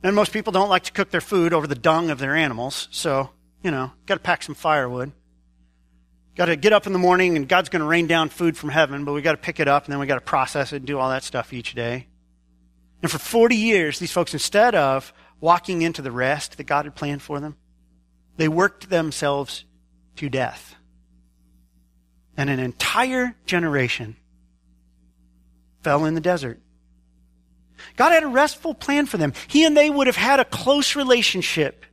[0.02, 2.88] And most people don't like to cook their food over the dung of their animals.
[2.90, 3.28] So,
[3.62, 5.12] you know, got to pack some firewood.
[6.36, 8.70] Got to get up in the morning and God's going to rain down food from
[8.70, 10.76] heaven, but we got to pick it up and then we got to process it
[10.76, 12.06] and do all that stuff each day.
[13.02, 16.94] And for 40 years, these folks, instead of walking into the rest that God had
[16.94, 17.58] planned for them,
[18.38, 19.66] they worked themselves
[20.16, 20.76] to death.
[22.36, 24.16] And an entire generation
[25.82, 26.60] fell in the desert.
[27.96, 29.32] God had a restful plan for them.
[29.46, 31.84] He and they would have had a close relationship.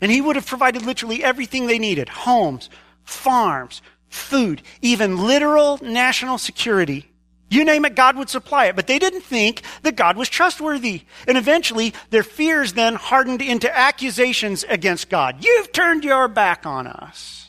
[0.00, 2.68] And He would have provided literally everything they needed homes,
[3.02, 7.10] farms, food, even literal national security.
[7.48, 8.76] You name it, God would supply it.
[8.76, 11.02] But they didn't think that God was trustworthy.
[11.28, 15.44] And eventually, their fears then hardened into accusations against God.
[15.44, 17.45] You've turned your back on us.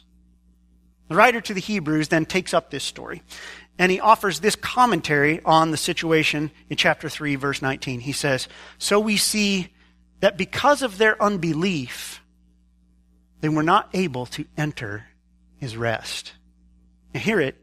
[1.07, 3.21] The writer to the Hebrews then takes up this story.
[3.79, 7.99] And he offers this commentary on the situation in chapter 3, verse 19.
[7.99, 9.69] He says, So we see
[10.19, 12.21] that because of their unbelief,
[13.41, 15.05] they were not able to enter
[15.57, 16.33] his rest.
[17.13, 17.55] And hear it.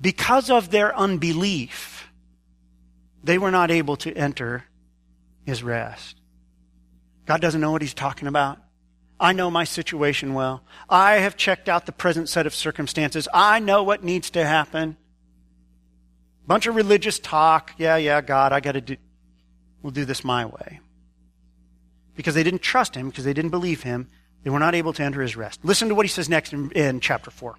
[0.00, 2.08] Because of their unbelief,
[3.22, 4.64] they were not able to enter
[5.44, 6.20] his rest.
[7.26, 8.58] God doesn't know what he's talking about.
[9.18, 10.62] I know my situation well.
[10.88, 13.28] I have checked out the present set of circumstances.
[13.32, 14.96] I know what needs to happen.
[16.46, 17.72] Bunch of religious talk.
[17.78, 18.96] Yeah, yeah, God, I got to do,
[19.82, 20.80] we'll do this my way.
[22.14, 24.08] Because they didn't trust him, because they didn't believe him,
[24.42, 25.60] they were not able to enter his rest.
[25.64, 27.56] Listen to what he says next in, in chapter 4.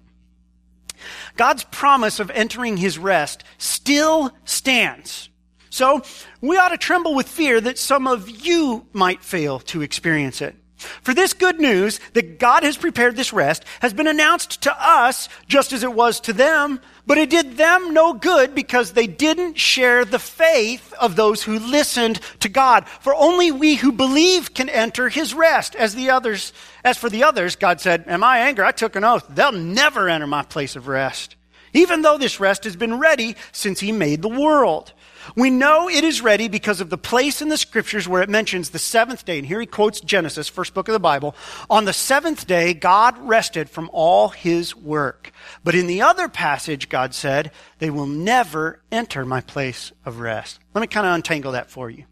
[1.36, 5.28] God's promise of entering his rest still stands.
[5.70, 6.02] So
[6.40, 10.56] we ought to tremble with fear that some of you might fail to experience it.
[10.78, 15.28] For this good news that God has prepared this rest has been announced to us
[15.48, 19.58] just as it was to them, but it did them no good because they didn't
[19.58, 22.86] share the faith of those who listened to God.
[23.00, 25.74] For only we who believe can enter his rest.
[25.74, 26.52] As the others,
[26.84, 29.26] as for the others, God said, in my anger, I took an oath.
[29.28, 31.34] They'll never enter my place of rest.
[31.72, 34.92] Even though this rest has been ready since he made the world.
[35.36, 38.70] We know it is ready because of the place in the scriptures where it mentions
[38.70, 39.38] the seventh day.
[39.38, 41.34] And here he quotes Genesis, first book of the Bible.
[41.68, 45.32] On the seventh day, God rested from all his work.
[45.64, 50.60] But in the other passage, God said, they will never enter my place of rest.
[50.74, 52.04] Let me kind of untangle that for you.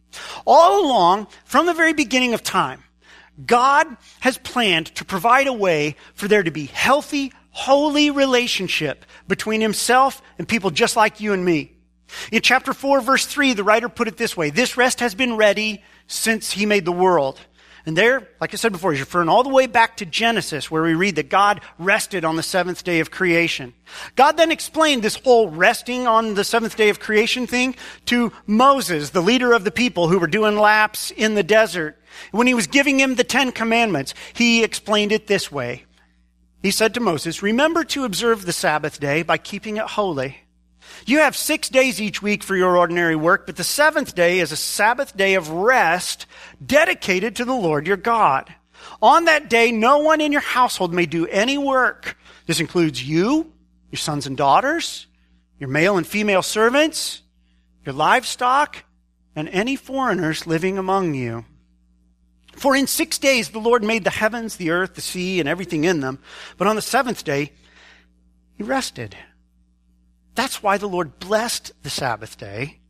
[0.47, 2.83] All along, from the very beginning of time,
[3.45, 3.87] God
[4.21, 10.21] has planned to provide a way for there to be healthy, holy relationship between himself
[10.39, 11.73] and people just like you and me.
[12.31, 15.37] In chapter 4, verse 3, the writer put it this way This rest has been
[15.37, 17.41] ready since he made the world.
[17.87, 20.83] And there, like I said before, he's referring all the way back to Genesis, where
[20.83, 23.73] we read that God rested on the seventh day of creation.
[24.17, 27.75] God then explained this whole resting on the seventh day of creation thing
[28.07, 31.97] to Moses, the leader of the people who were doing laps in the desert.
[32.33, 35.86] When he was giving him the Ten Commandments, he explained it this way.
[36.63, 40.39] He said to Moses, Remember to observe the Sabbath day by keeping it holy.
[41.05, 44.53] You have six days each week for your ordinary work, but the seventh day is
[44.53, 46.27] a Sabbath day of rest
[46.65, 48.53] dedicated to the Lord your God.
[49.03, 52.17] On that day, no one in your household may do any work.
[52.47, 53.53] This includes you,
[53.91, 55.07] your sons and daughters,
[55.59, 57.23] your male and female servants,
[57.85, 58.85] your livestock,
[59.35, 61.45] and any foreigners living among you.
[62.57, 65.85] For in six days the Lord made the heavens, the earth, the sea, and everything
[65.85, 66.19] in them.
[66.57, 67.53] But on the seventh day,
[68.57, 69.17] he rested.
[70.35, 72.81] That's why the Lord blessed the Sabbath day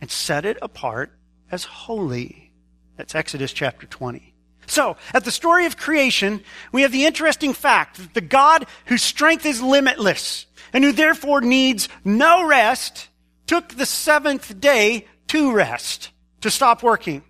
[0.00, 1.12] and set it apart
[1.50, 2.52] as holy.
[2.96, 4.34] That's Exodus chapter 20.
[4.66, 6.42] So, at the story of creation,
[6.72, 11.42] we have the interesting fact that the God whose strength is limitless and who therefore
[11.42, 13.08] needs no rest
[13.46, 17.22] took the seventh day to rest, to stop working.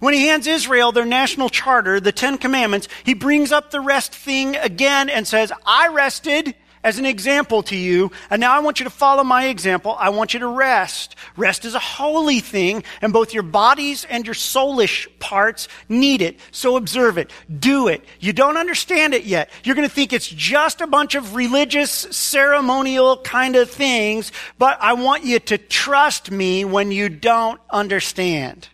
[0.00, 4.14] When he hands Israel their national charter, the Ten Commandments, he brings up the rest
[4.14, 6.54] thing again and says, I rested
[6.84, 9.96] as an example to you, and now I want you to follow my example.
[9.98, 11.16] I want you to rest.
[11.34, 16.38] Rest is a holy thing, and both your bodies and your soulish parts need it.
[16.50, 17.30] So observe it.
[17.58, 18.04] Do it.
[18.20, 19.48] You don't understand it yet.
[19.64, 24.76] You're going to think it's just a bunch of religious, ceremonial kind of things, but
[24.78, 28.68] I want you to trust me when you don't understand.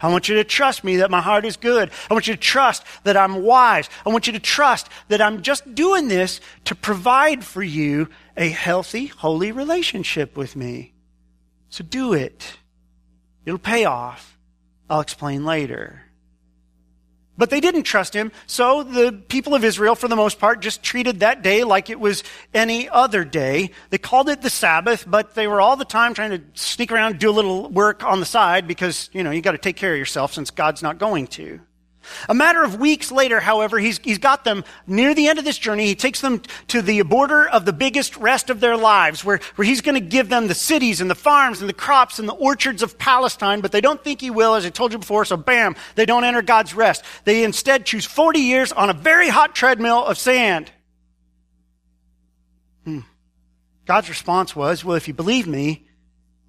[0.00, 1.90] I want you to trust me that my heart is good.
[2.10, 3.88] I want you to trust that I'm wise.
[4.04, 8.48] I want you to trust that I'm just doing this to provide for you a
[8.50, 10.92] healthy, holy relationship with me.
[11.70, 12.58] So do it.
[13.46, 14.38] It'll pay off.
[14.90, 16.02] I'll explain later.
[17.38, 20.82] But they didn't trust him, so the people of Israel, for the most part, just
[20.82, 22.24] treated that day like it was
[22.54, 23.72] any other day.
[23.90, 27.18] They called it the Sabbath, but they were all the time trying to sneak around,
[27.18, 29.92] do a little work on the side because, you know, you got to take care
[29.92, 31.60] of yourself since God's not going to.
[32.28, 35.58] A matter of weeks later, however, he's, he's got them near the end of this
[35.58, 35.86] journey.
[35.86, 39.66] He takes them to the border of the biggest rest of their lives, where, where
[39.66, 42.34] he's going to give them the cities and the farms and the crops and the
[42.34, 45.36] orchards of Palestine, but they don't think he will, as I told you before, so
[45.36, 47.04] bam, they don't enter God's rest.
[47.24, 50.70] They instead choose 40 years on a very hot treadmill of sand.
[52.84, 53.00] Hmm.
[53.84, 55.86] God's response was, well, if you believe me,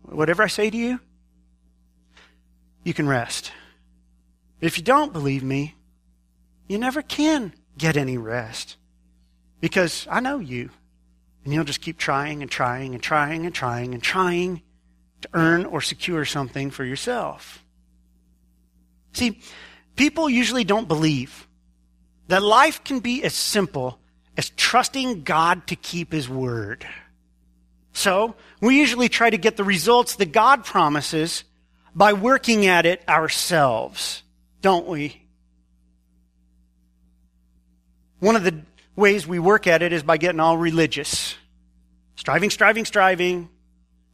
[0.04, 1.00] whatever I say to you,
[2.84, 3.52] you can rest.
[4.60, 5.76] If you don't believe me,
[6.68, 8.76] you never can get any rest
[9.62, 10.70] because I know you.
[11.44, 14.64] And you'll just keep trying and trying and trying and trying and trying
[15.22, 17.64] to earn or secure something for yourself.
[19.14, 19.40] See,
[19.96, 21.48] people usually don't believe
[22.28, 23.98] that life can be as simple
[24.36, 26.86] as trusting God to keep His word.
[27.94, 31.46] So, we usually try to get the results that God promises
[31.96, 34.22] by working at it ourselves
[34.62, 35.22] don't we?
[38.20, 38.62] One of the
[38.96, 41.36] ways we work at it is by getting all religious.
[42.16, 43.50] Striving, striving, striving.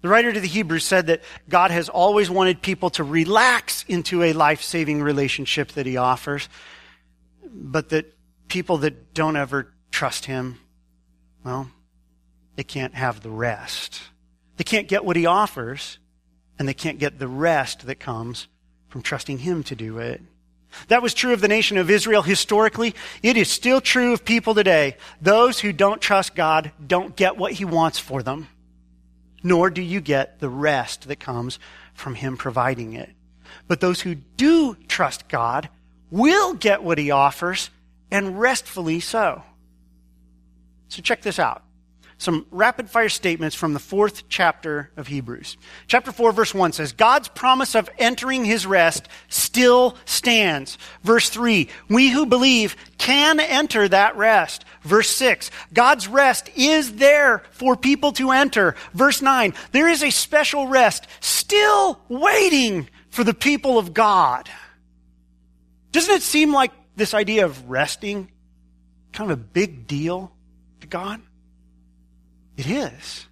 [0.01, 4.21] The writer to the Hebrews said that God has always wanted people to relax into
[4.21, 6.49] a life saving relationship that He offers,
[7.49, 8.13] but that
[8.49, 10.59] people that don't ever trust Him,
[11.45, 11.71] well,
[12.57, 14.01] they can't have the rest.
[14.57, 15.99] They can't get what He offers,
[16.59, 18.49] and they can't get the rest that comes
[18.89, 20.21] from trusting Him to do it.
[20.87, 22.95] That was true of the nation of Israel historically.
[23.21, 24.97] It is still true of people today.
[25.21, 28.47] Those who don't trust God don't get what He wants for them,
[29.43, 31.59] nor do you get the rest that comes
[31.93, 33.09] from Him providing it.
[33.67, 35.69] But those who do trust God
[36.11, 37.69] will get what He offers,
[38.11, 39.43] and restfully so.
[40.89, 41.62] So check this out
[42.23, 45.57] some rapid fire statements from the fourth chapter of Hebrews.
[45.87, 50.77] Chapter 4, verse 1 says, God's promise of entering his rest still stands.
[51.03, 54.63] Verse 3, we who believe can enter that rest.
[54.83, 58.75] Verse 6, God's rest is there for people to enter.
[58.93, 64.49] Verse 9, there is a special rest still waiting for the people of God.
[65.91, 68.31] Doesn't it seem like this idea of resting
[69.11, 70.31] kind of a big deal
[70.81, 71.21] to God?
[72.57, 73.27] It is.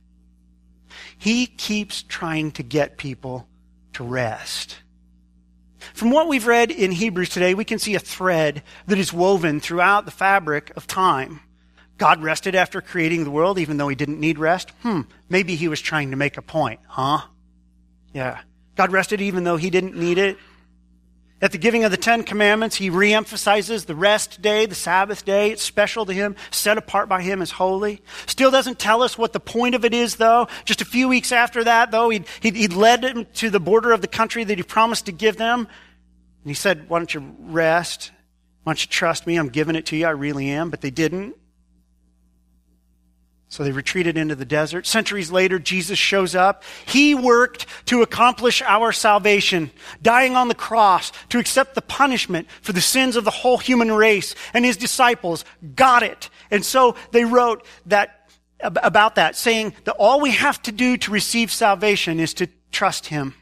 [1.17, 3.47] He keeps trying to get people
[3.93, 4.78] to rest.
[5.93, 9.59] From what we've read in Hebrews today, we can see a thread that is woven
[9.59, 11.41] throughout the fabric of time.
[11.97, 14.72] God rested after creating the world, even though he didn't need rest.
[14.82, 17.22] Hmm, maybe he was trying to make a point, huh?
[18.13, 18.41] Yeah.
[18.76, 20.38] God rested even though he didn't need it.
[21.41, 25.49] At the giving of the Ten Commandments, he reemphasizes the rest day, the Sabbath day.
[25.49, 28.03] It's special to him, set apart by him as holy.
[28.27, 30.47] Still doesn't tell us what the point of it is, though.
[30.65, 34.01] Just a few weeks after that, though, he he led them to the border of
[34.01, 35.61] the country that he promised to give them.
[35.61, 38.11] And he said, Why don't you rest?
[38.63, 39.37] Why don't you trust me?
[39.37, 40.05] I'm giving it to you.
[40.05, 40.69] I really am.
[40.69, 41.35] But they didn't.
[43.52, 44.88] So they retreated into the desert.
[44.88, 46.64] Centuries later, Jesus shows up.
[46.86, 49.72] He worked to accomplish our salvation,
[50.02, 53.91] dying on the cross to accept the punishment for the sins of the whole human
[53.91, 54.36] race.
[54.54, 55.43] And his disciples
[55.76, 56.30] got it.
[56.49, 58.30] And so they wrote that
[58.62, 63.08] about that, saying that all we have to do to receive salvation is to trust
[63.08, 63.34] him.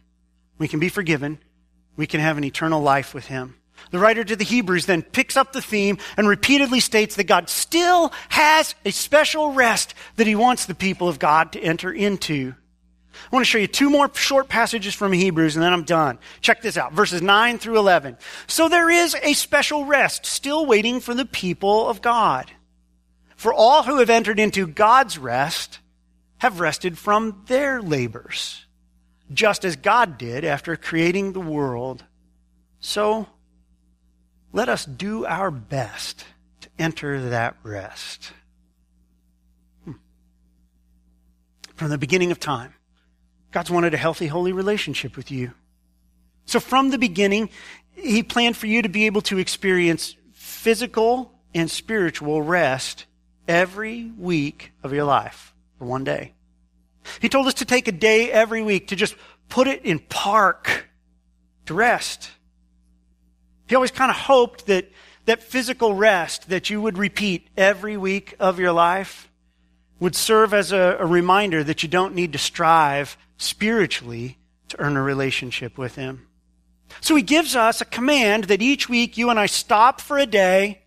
[0.57, 1.37] We can be forgiven.
[1.95, 3.58] We can have an eternal life with him.
[3.91, 7.49] The writer to the Hebrews then picks up the theme and repeatedly states that God
[7.49, 12.53] still has a special rest that he wants the people of God to enter into.
[13.13, 16.19] I want to show you two more short passages from Hebrews and then I'm done.
[16.39, 16.93] Check this out.
[16.93, 18.17] Verses 9 through 11.
[18.47, 22.51] So there is a special rest still waiting for the people of God.
[23.35, 25.79] For all who have entered into God's rest
[26.37, 28.65] have rested from their labors.
[29.31, 32.03] just as God did after creating the world.
[32.79, 33.27] So
[34.51, 36.25] let us do our best
[36.61, 38.31] to enter that rest.
[39.85, 39.93] Hmm.
[41.75, 42.73] From the beginning of time,
[43.51, 45.53] God's wanted a healthy, holy relationship with you.
[46.45, 47.49] So from the beginning,
[47.93, 53.05] He planned for you to be able to experience physical and spiritual rest
[53.47, 56.33] every week of your life for one day.
[57.19, 59.15] He told us to take a day every week to just
[59.47, 60.87] put it in park
[61.65, 62.29] to rest.
[63.69, 64.91] He always kind of hoped that
[65.29, 69.29] that physical rest that you would repeat every week of your life
[69.99, 74.39] would serve as a, a reminder that you don't need to strive spiritually
[74.69, 76.25] to earn a relationship with Him.
[76.99, 80.25] So He gives us a command that each week you and I stop for a
[80.25, 80.81] day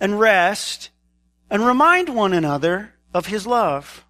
[0.00, 0.88] and rest
[1.50, 4.06] and remind one another of His love.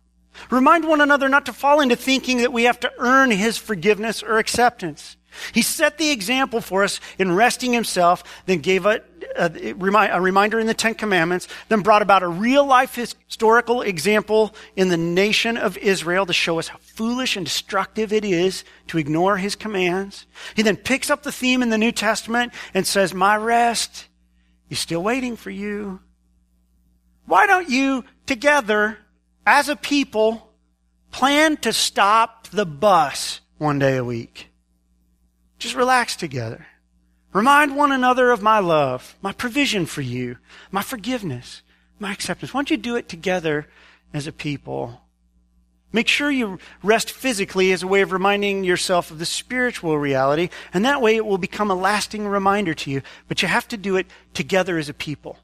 [0.51, 4.23] Remind one another not to fall into thinking that we have to earn His forgiveness
[4.23, 5.17] or acceptance.
[5.53, 9.03] He set the example for us in resting himself, then gave a,
[9.37, 14.55] a, a, reminder in the Ten Commandments, then brought about a real life historical example
[14.77, 18.99] in the nation of Israel to show us how foolish and destructive it is to
[18.99, 20.27] ignore his commands.
[20.55, 24.07] He then picks up the theme in the New Testament and says, My rest
[24.71, 26.01] is still waiting for you.
[27.27, 28.99] Why don't you together
[29.47, 30.51] as a people,
[31.11, 34.49] plan to stop the bus one day a week.
[35.65, 36.67] Just relax together.
[37.33, 40.37] Remind one another of my love, my provision for you,
[40.71, 41.63] my forgiveness,
[41.99, 42.53] my acceptance.
[42.53, 43.67] Why don't you do it together
[44.13, 45.01] as a people?
[45.91, 50.51] Make sure you rest physically as a way of reminding yourself of the spiritual reality,
[50.75, 53.01] and that way it will become a lasting reminder to you.
[53.27, 55.39] But you have to do it together as a people.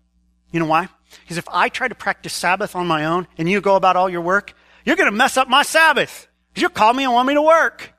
[0.52, 0.90] You know why?
[1.22, 4.10] Because if I try to practice Sabbath on my own and you go about all
[4.10, 4.52] your work,
[4.84, 6.28] you're going to mess up my Sabbath.
[6.50, 7.94] Because you'll call me and want me to work.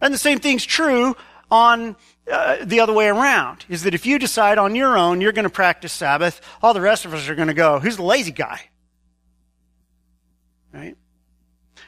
[0.00, 1.16] And the same thing's true
[1.50, 1.96] on
[2.30, 3.64] uh, the other way around.
[3.68, 6.80] Is that if you decide on your own you're going to practice Sabbath, all the
[6.80, 8.60] rest of us are going to go, who's the lazy guy?
[10.72, 10.96] Right?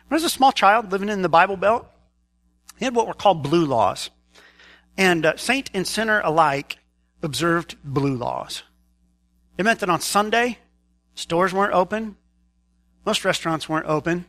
[0.09, 1.87] When I was a small child living in the Bible Belt,
[2.79, 4.11] he had what were called blue laws.
[4.97, 6.79] And uh, saint and sinner alike
[7.23, 8.63] observed blue laws.
[9.59, 10.59] It meant that on Sunday,
[11.15, 12.17] stores weren't open.
[13.05, 14.25] Most restaurants weren't open.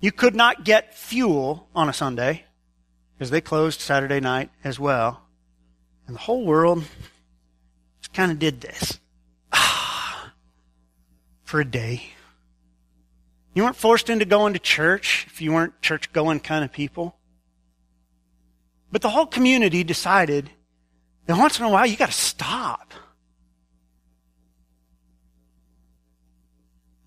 [0.00, 2.44] You could not get fuel on a Sunday
[3.16, 5.22] because they closed Saturday night as well.
[6.06, 6.84] And the whole world
[8.00, 9.00] just kind of did this
[11.44, 12.10] for a day.
[13.54, 17.16] You weren't forced into going to church if you weren't church going kind of people.
[18.90, 20.50] But the whole community decided
[21.26, 22.92] that once in a while you got to stop.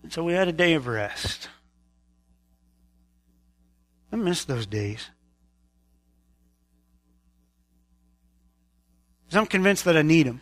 [0.02, 1.48] And so we had a day of rest.
[4.10, 5.10] I miss those days.
[9.28, 10.40] Because I'm convinced that I need them.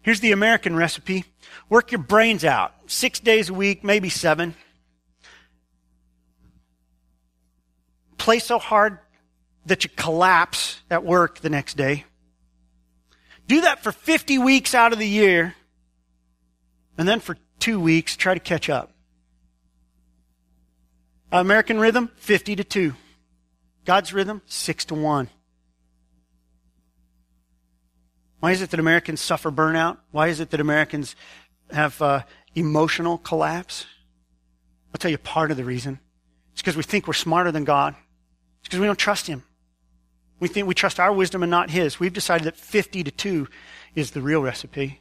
[0.00, 1.26] Here's the American recipe.
[1.68, 2.72] Work your brains out.
[2.86, 4.54] Six days a week, maybe seven.
[8.16, 8.98] Play so hard
[9.66, 12.06] that you collapse at work the next day.
[13.46, 15.54] Do that for 50 weeks out of the year.
[16.96, 18.92] And then for two weeks, try to catch up.
[21.30, 22.94] American rhythm, 50 to 2.
[23.84, 25.28] God's rhythm, 6 to 1.
[28.40, 29.98] Why is it that Americans suffer burnout?
[30.10, 31.16] Why is it that Americans
[31.70, 32.22] have uh,
[32.54, 33.86] emotional collapse?
[34.92, 35.98] I'll tell you part of the reason.
[36.52, 37.94] It's because we think we're smarter than God.
[38.60, 39.42] It's because we don't trust Him.
[40.40, 41.98] We think we trust our wisdom and not His.
[41.98, 43.48] We've decided that 50 to 2
[43.94, 45.00] is the real recipe.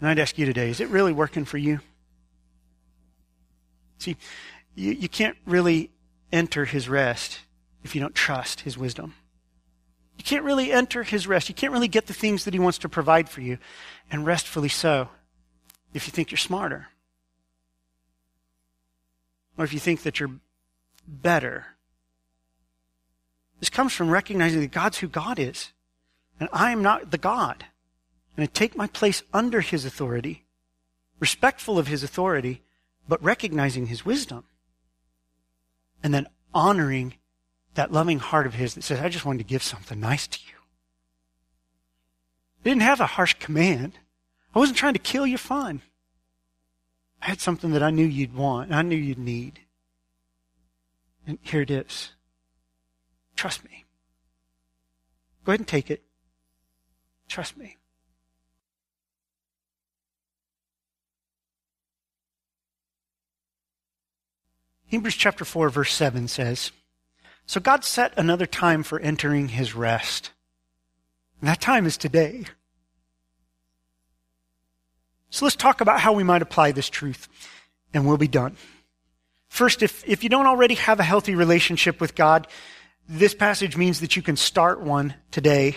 [0.00, 1.80] And I'd ask you today, is it really working for you?
[3.98, 4.16] See,
[4.74, 5.90] you, you can't really
[6.32, 7.40] enter his rest
[7.82, 9.14] if you don't trust his wisdom.
[10.16, 11.48] You can't really enter his rest.
[11.48, 13.58] You can't really get the things that he wants to provide for you,
[14.10, 15.08] and restfully so,
[15.92, 16.88] if you think you're smarter.
[19.56, 20.40] Or if you think that you're
[21.06, 21.66] better.
[23.60, 25.72] This comes from recognizing that God's who God is.
[26.40, 27.64] And I am not the God
[28.36, 30.44] and I take my place under his authority,
[31.20, 32.62] respectful of his authority,
[33.08, 34.44] but recognizing his wisdom.
[36.02, 37.14] And then honoring
[37.74, 40.38] that loving heart of his that says, I just wanted to give something nice to
[40.46, 40.58] you.
[42.60, 43.98] I didn't have a harsh command.
[44.54, 45.82] I wasn't trying to kill your fun.
[47.20, 49.60] I had something that I knew you'd want, and I knew you'd need.
[51.26, 52.12] And here it is.
[53.36, 53.84] Trust me.
[55.44, 56.02] Go ahead and take it.
[57.28, 57.76] Trust me.
[64.86, 66.70] Hebrews chapter 4, verse 7 says,
[67.46, 70.30] So God set another time for entering his rest.
[71.40, 72.44] And that time is today.
[75.30, 77.28] So let's talk about how we might apply this truth,
[77.92, 78.56] and we'll be done.
[79.48, 82.46] First, if, if you don't already have a healthy relationship with God,
[83.08, 85.76] this passage means that you can start one today.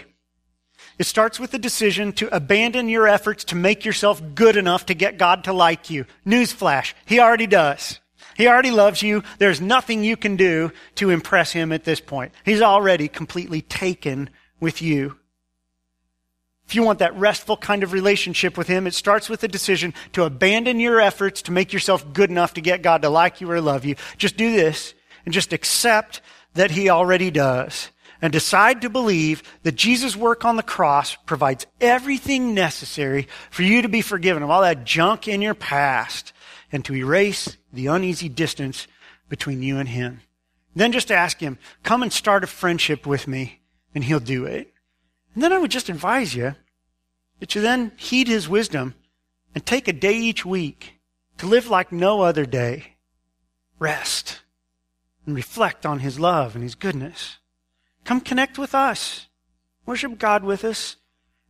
[1.00, 4.94] It starts with the decision to abandon your efforts to make yourself good enough to
[4.94, 6.06] get God to like you.
[6.26, 6.94] Newsflash.
[7.06, 8.00] He already does.
[8.38, 9.24] He already loves you.
[9.40, 12.32] There's nothing you can do to impress him at this point.
[12.46, 14.30] He's already completely taken
[14.60, 15.18] with you.
[16.68, 19.94] If you want that restful kind of relationship with Him, it starts with the decision
[20.12, 23.50] to abandon your efforts to make yourself good enough to get God to like you
[23.50, 23.96] or love you.
[24.18, 26.20] Just do this and just accept
[26.56, 27.90] that He already does
[28.22, 33.82] and decide to believe that Jesus' work on the cross provides everything necessary for you
[33.82, 36.34] to be forgiven of all that junk in your past
[36.72, 38.88] and to erase the uneasy distance
[39.30, 40.22] between you and Him.
[40.76, 43.62] Then just ask Him, come and start a friendship with me,
[43.96, 44.74] and He'll do it.
[45.34, 46.56] And then I would just advise you
[47.40, 48.96] that you then heed his wisdom
[49.54, 50.96] and take a day each week
[51.38, 52.96] to live like no other day.
[53.80, 54.42] Rest
[55.26, 57.38] and reflect on his love and his goodness.
[58.04, 59.28] Come connect with us.
[59.86, 60.96] Worship God with us.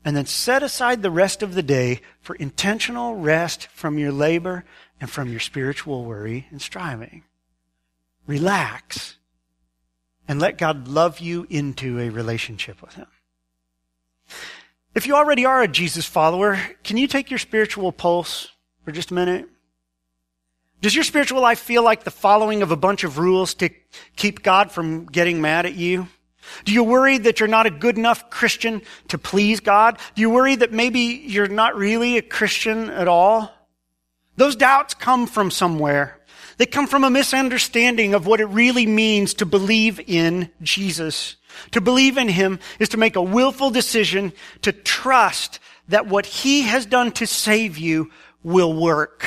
[0.04, 4.64] And then set aside the rest of the day for intentional rest from your labor
[5.00, 7.24] and from your spiritual worry and striving.
[8.26, 9.18] Relax
[10.28, 13.08] and let God love you into a relationship with him.
[14.96, 18.50] If you already are a Jesus follower, can you take your spiritual pulse
[18.84, 19.48] for just a minute?
[20.82, 23.70] Does your spiritual life feel like the following of a bunch of rules to
[24.16, 26.08] keep God from getting mad at you?
[26.66, 29.98] Do you worry that you're not a good enough Christian to please God?
[30.16, 33.52] Do you worry that maybe you're not really a Christian at all?
[34.38, 36.20] Those doubts come from somewhere.
[36.58, 41.36] They come from a misunderstanding of what it really means to believe in Jesus.
[41.72, 44.32] To believe in Him is to make a willful decision
[44.62, 45.60] to trust
[45.90, 48.12] that what He has done to save you
[48.44, 49.26] will work.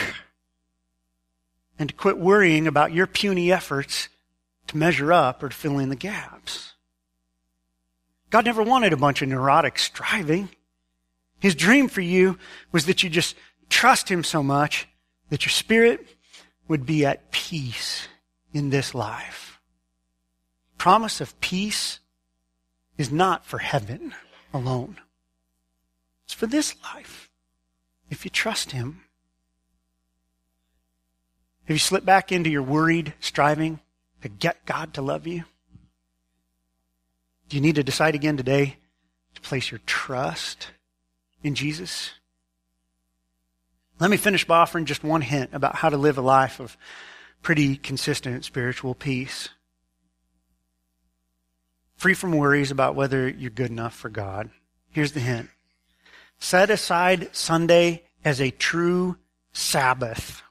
[1.78, 4.08] And to quit worrying about your puny efforts
[4.68, 6.74] to measure up or to fill in the gaps.
[8.28, 10.50] God never wanted a bunch of neurotic striving.
[11.40, 12.38] His dream for you
[12.70, 13.34] was that you just
[13.68, 14.86] trust Him so much
[15.30, 16.06] that your spirit
[16.68, 18.06] would be at peace
[18.52, 19.60] in this life.
[20.76, 22.00] Promise of peace
[22.98, 24.14] is not for heaven
[24.52, 24.98] alone.
[26.24, 27.30] It's for this life.
[28.10, 29.02] If you trust Him.
[31.64, 33.80] Have you slipped back into your worried striving
[34.22, 35.44] to get God to love you?
[37.48, 38.76] Do you need to decide again today
[39.34, 40.68] to place your trust
[41.42, 42.10] in Jesus?
[44.00, 46.76] Let me finish by offering just one hint about how to live a life of
[47.42, 49.50] pretty consistent spiritual peace
[52.00, 54.48] free from worries about whether you're good enough for God.
[54.88, 55.50] Here's the hint.
[56.38, 59.18] Set aside Sunday as a true
[59.52, 60.42] Sabbath.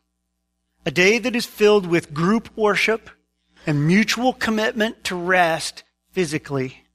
[0.85, 3.09] A day that is filled with group worship
[3.65, 6.85] and mutual commitment to rest physically.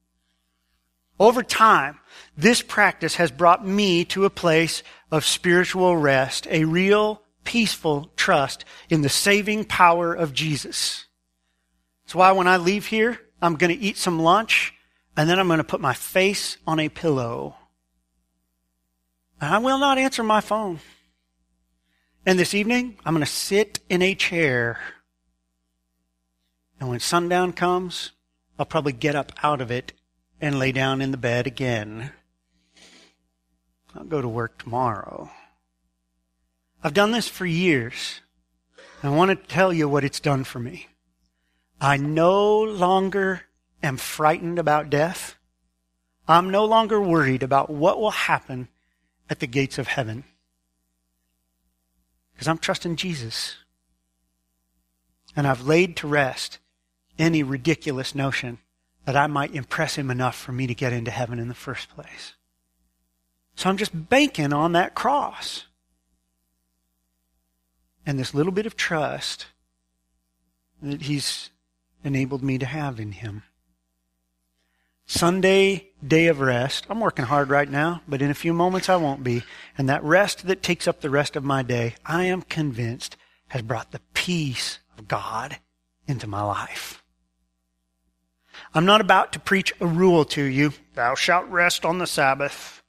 [1.19, 1.99] Over time,
[2.37, 8.65] this practice has brought me to a place of spiritual rest, a real peaceful trust
[8.89, 11.05] in the saving power of Jesus.
[12.03, 14.73] That's why when I leave here, I'm going to eat some lunch,
[15.15, 17.55] and then I'm going to put my face on a pillow.
[19.39, 20.79] And I will not answer my phone.
[22.25, 24.79] And this evening, I'm going to sit in a chair.
[26.79, 28.11] And when sundown comes,
[28.57, 29.93] I'll probably get up out of it
[30.41, 32.11] and lay down in the bed again.
[33.95, 35.31] I'll go to work tomorrow.
[36.83, 38.21] I've done this for years.
[39.01, 40.87] I want to tell you what it's done for me.
[41.79, 43.43] I no longer
[43.81, 45.35] am frightened about death.
[46.27, 48.67] I'm no longer worried about what will happen
[49.29, 50.25] at the gates of heaven.
[52.33, 53.55] Because I'm trusting Jesus.
[55.35, 56.59] And I've laid to rest
[57.17, 58.59] any ridiculous notion
[59.05, 61.89] that I might impress him enough for me to get into heaven in the first
[61.89, 62.34] place.
[63.55, 65.65] So I'm just banking on that cross.
[68.05, 69.47] And this little bit of trust
[70.81, 71.49] that he's
[72.03, 73.43] enabled me to have in Him.
[75.07, 76.85] Sunday, day of rest.
[76.89, 79.43] I'm working hard right now, but in a few moments I won't be.
[79.77, 83.17] And that rest that takes up the rest of my day, I am convinced
[83.49, 85.57] has brought the peace of God
[86.07, 87.03] into my life.
[88.73, 90.73] I'm not about to preach a rule to you.
[90.95, 92.81] Thou shalt rest on the Sabbath.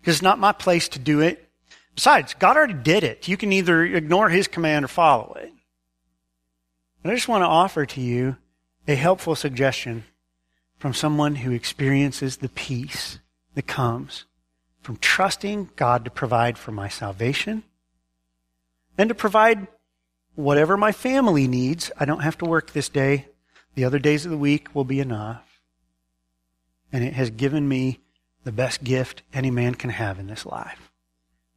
[0.00, 1.50] Because it's not my place to do it.
[1.94, 3.28] Besides, God already did it.
[3.28, 5.52] You can either ignore His command or follow it.
[7.02, 8.36] But I just want to offer to you
[8.86, 10.04] a helpful suggestion
[10.78, 13.18] from someone who experiences the peace
[13.54, 14.24] that comes
[14.80, 17.62] from trusting God to provide for my salvation
[18.96, 19.66] and to provide
[20.34, 21.90] whatever my family needs.
[21.98, 23.26] I don't have to work this day.
[23.74, 25.60] The other days of the week will be enough.
[26.92, 28.00] And it has given me
[28.44, 30.90] the best gift any man can have in this life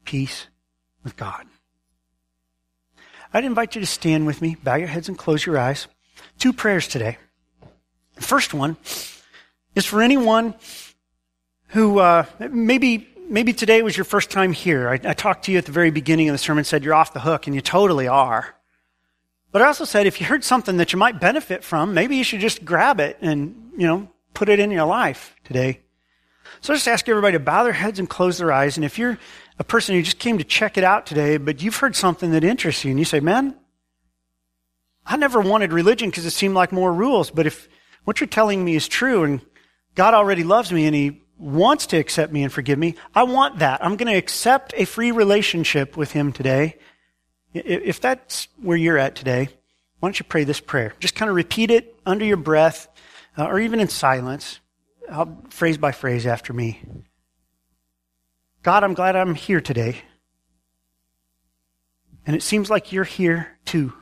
[0.05, 0.47] peace
[1.03, 1.45] with God.
[3.33, 5.87] I'd invite you to stand with me, bow your heads, and close your eyes.
[6.37, 7.17] Two prayers today.
[8.15, 8.77] The first one
[9.75, 10.53] is for anyone
[11.67, 14.89] who uh, maybe maybe today was your first time here.
[14.89, 17.13] I, I talked to you at the very beginning of the sermon, said you're off
[17.13, 18.55] the hook, and you totally are.
[19.51, 22.23] But I also said if you heard something that you might benefit from, maybe you
[22.23, 25.79] should just grab it and you know put it in your life today.
[26.61, 28.77] So I just ask everybody to bow their heads and close their eyes.
[28.77, 29.17] And if you're
[29.59, 32.43] a person who just came to check it out today, but you've heard something that
[32.43, 33.55] interests you, and you say, "Man,
[35.05, 37.29] I never wanted religion because it seemed like more rules.
[37.29, 37.67] But if
[38.05, 39.41] what you're telling me is true, and
[39.95, 43.59] God already loves me, and He wants to accept me and forgive me, I want
[43.59, 43.83] that.
[43.83, 46.77] I'm going to accept a free relationship with Him today.
[47.53, 49.49] If that's where you're at today,
[49.99, 50.93] why don't you pray this prayer?
[50.99, 52.87] Just kind of repeat it under your breath
[53.37, 54.59] uh, or even in silence,
[55.11, 56.81] I'll, phrase by phrase after me.
[58.61, 60.01] God, I'm glad I'm here today.
[62.25, 63.93] And it seems like you're here too.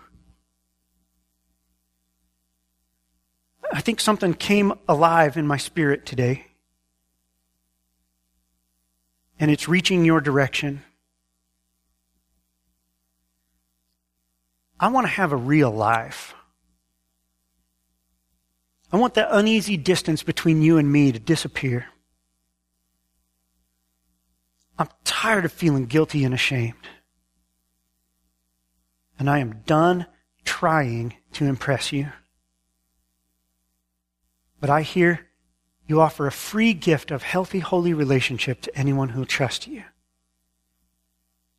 [3.74, 6.46] I think something came alive in my spirit today.
[9.40, 10.84] And it's reaching your direction.
[14.80, 16.36] I want to have a real life.
[18.92, 21.88] I want that uneasy distance between you and me to disappear.
[24.78, 26.74] I'm tired of feeling guilty and ashamed.
[29.18, 30.08] And I am done
[30.44, 32.12] trying to impress you.
[34.60, 35.28] But I hear
[35.88, 39.84] you offer a free gift of healthy, holy relationship to anyone who will trust you.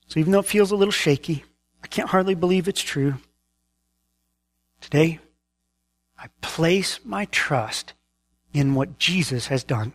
[0.06, 1.44] So even though it feels a little shaky,
[1.82, 3.14] I can't hardly believe it's true.
[4.80, 5.20] Today,
[6.22, 7.94] I place my trust
[8.54, 9.92] in what Jesus has done.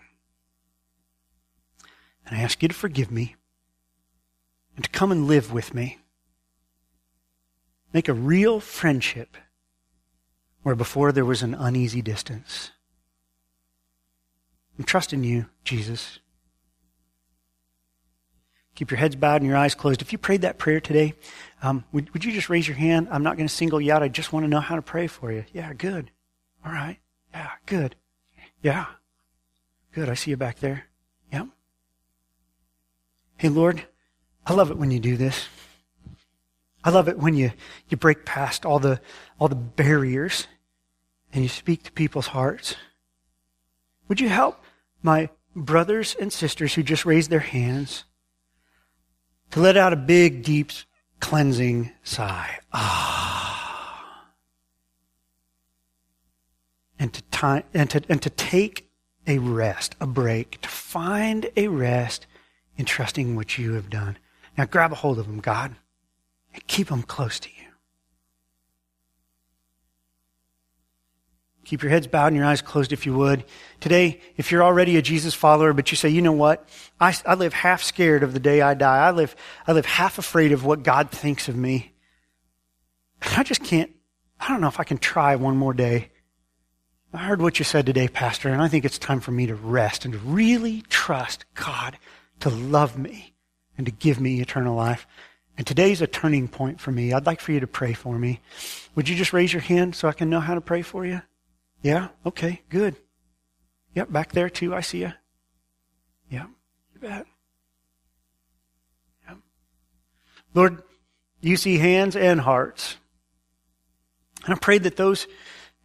[2.25, 3.35] And I ask you to forgive me
[4.75, 5.99] and to come and live with me.
[7.93, 9.37] Make a real friendship
[10.63, 12.71] where before there was an uneasy distance.
[14.77, 16.19] I'm trusting you, Jesus.
[18.75, 20.01] Keep your heads bowed and your eyes closed.
[20.01, 21.13] If you prayed that prayer today,
[21.63, 23.07] um, would, would you just raise your hand?
[23.09, 24.03] I'm not going to single you out.
[24.03, 25.45] I just want to know how to pray for you.
[25.53, 26.11] Yeah, good.
[26.65, 26.97] All right.
[27.33, 27.95] Yeah, good.
[28.61, 28.85] Yeah.
[29.93, 30.09] Good.
[30.09, 30.85] I see you back there.
[31.31, 31.47] Yep.
[33.37, 33.83] Hey, Lord,
[34.45, 35.47] I love it when you do this.
[36.83, 37.51] I love it when you,
[37.89, 39.01] you break past all the,
[39.39, 40.47] all the barriers
[41.33, 42.75] and you speak to people's hearts.
[44.07, 44.63] Would you help
[45.01, 48.05] my brothers and sisters who just raised their hands
[49.51, 50.71] to let out a big, deep,
[51.19, 52.59] cleansing sigh?
[52.71, 53.26] Ah.
[56.99, 58.89] And to, time, and, to, and to take
[59.25, 62.25] a rest, a break, to find a rest
[62.77, 64.17] in trusting what you have done.
[64.57, 65.75] Now grab a hold of them, God,
[66.53, 67.67] and keep them close to you.
[71.65, 73.43] Keep your heads bowed and your eyes closed if you would.
[73.81, 76.67] Today, if you're already a Jesus follower, but you say, you know what?
[76.97, 79.05] I, I live half scared of the day I die.
[79.05, 79.35] I live,
[79.67, 81.91] I live half afraid of what God thinks of me.
[83.21, 83.91] I just can't,
[84.39, 86.09] I don't know if I can try one more day.
[87.13, 89.55] I heard what you said today, Pastor, and I think it's time for me to
[89.55, 91.97] rest and to really trust God
[92.41, 93.33] to love me
[93.77, 95.07] and to give me eternal life.
[95.57, 97.13] And today's a turning point for me.
[97.13, 98.41] I'd like for you to pray for me.
[98.95, 101.21] Would you just raise your hand so I can know how to pray for you?
[101.81, 102.09] Yeah?
[102.25, 102.95] Okay, good.
[103.95, 104.75] Yep, back there too.
[104.75, 105.13] I see you.
[106.29, 106.45] Yeah,
[106.93, 107.25] you bet.
[109.27, 109.37] Yep.
[110.53, 110.83] Lord,
[111.41, 112.97] you see hands and hearts.
[114.45, 115.25] And I pray that those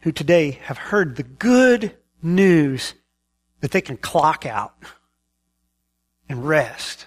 [0.03, 2.95] who today have heard the good news
[3.61, 4.75] that they can clock out
[6.29, 7.07] and rest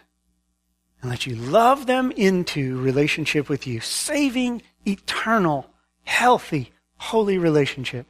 [1.01, 5.69] and let you love them into relationship with you, saving, eternal,
[6.03, 8.07] healthy, holy relationship.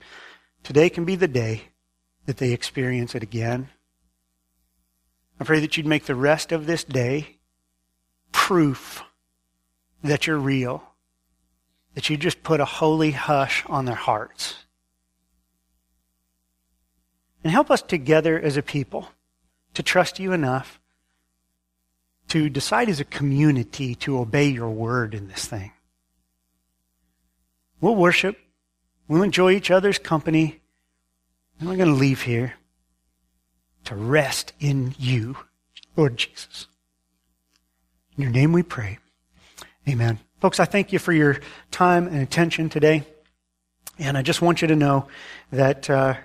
[0.64, 1.64] Today can be the day
[2.28, 3.70] that they experience it again.
[5.40, 7.38] I pray that you'd make the rest of this day
[8.32, 9.04] proof
[10.04, 10.84] that you're real,
[11.96, 14.65] that you just put a holy hush on their hearts
[17.46, 19.08] and help us together as a people
[19.74, 20.82] to trust you enough
[22.28, 25.72] to decide as a community to obey your word in this thing.
[27.80, 28.38] We'll worship
[29.08, 30.62] We'll enjoy each other's company.
[31.60, 32.56] And we're going to leave here
[33.86, 35.38] to rest in you,
[35.96, 36.68] Lord Jesus.
[38.18, 38.98] In your name we pray.
[39.88, 40.20] Amen.
[40.42, 41.40] Folks, I thank you for your
[41.72, 43.04] time and attention today.
[44.00, 45.08] And I just want you to know
[45.52, 46.16] that uh,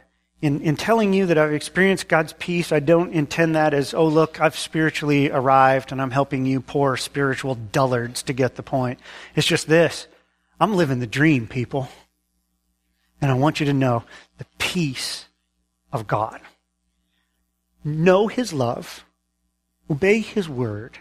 [0.43, 4.07] in, in telling you that I've experienced God's peace, I don't intend that as, oh,
[4.07, 9.01] look, I've spiritually arrived and I'm helping you poor spiritual dullards to get the point.
[9.37, 10.07] It's just this
[10.59, 11.89] I'm living the dream, people.
[13.21, 14.05] And I want you to know
[14.39, 15.27] the peace
[15.93, 16.41] of God.
[17.85, 19.05] Know His love,
[19.91, 20.99] obey His word,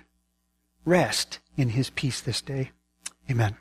[0.83, 2.71] rest in His peace this day.
[3.31, 3.55] Amen.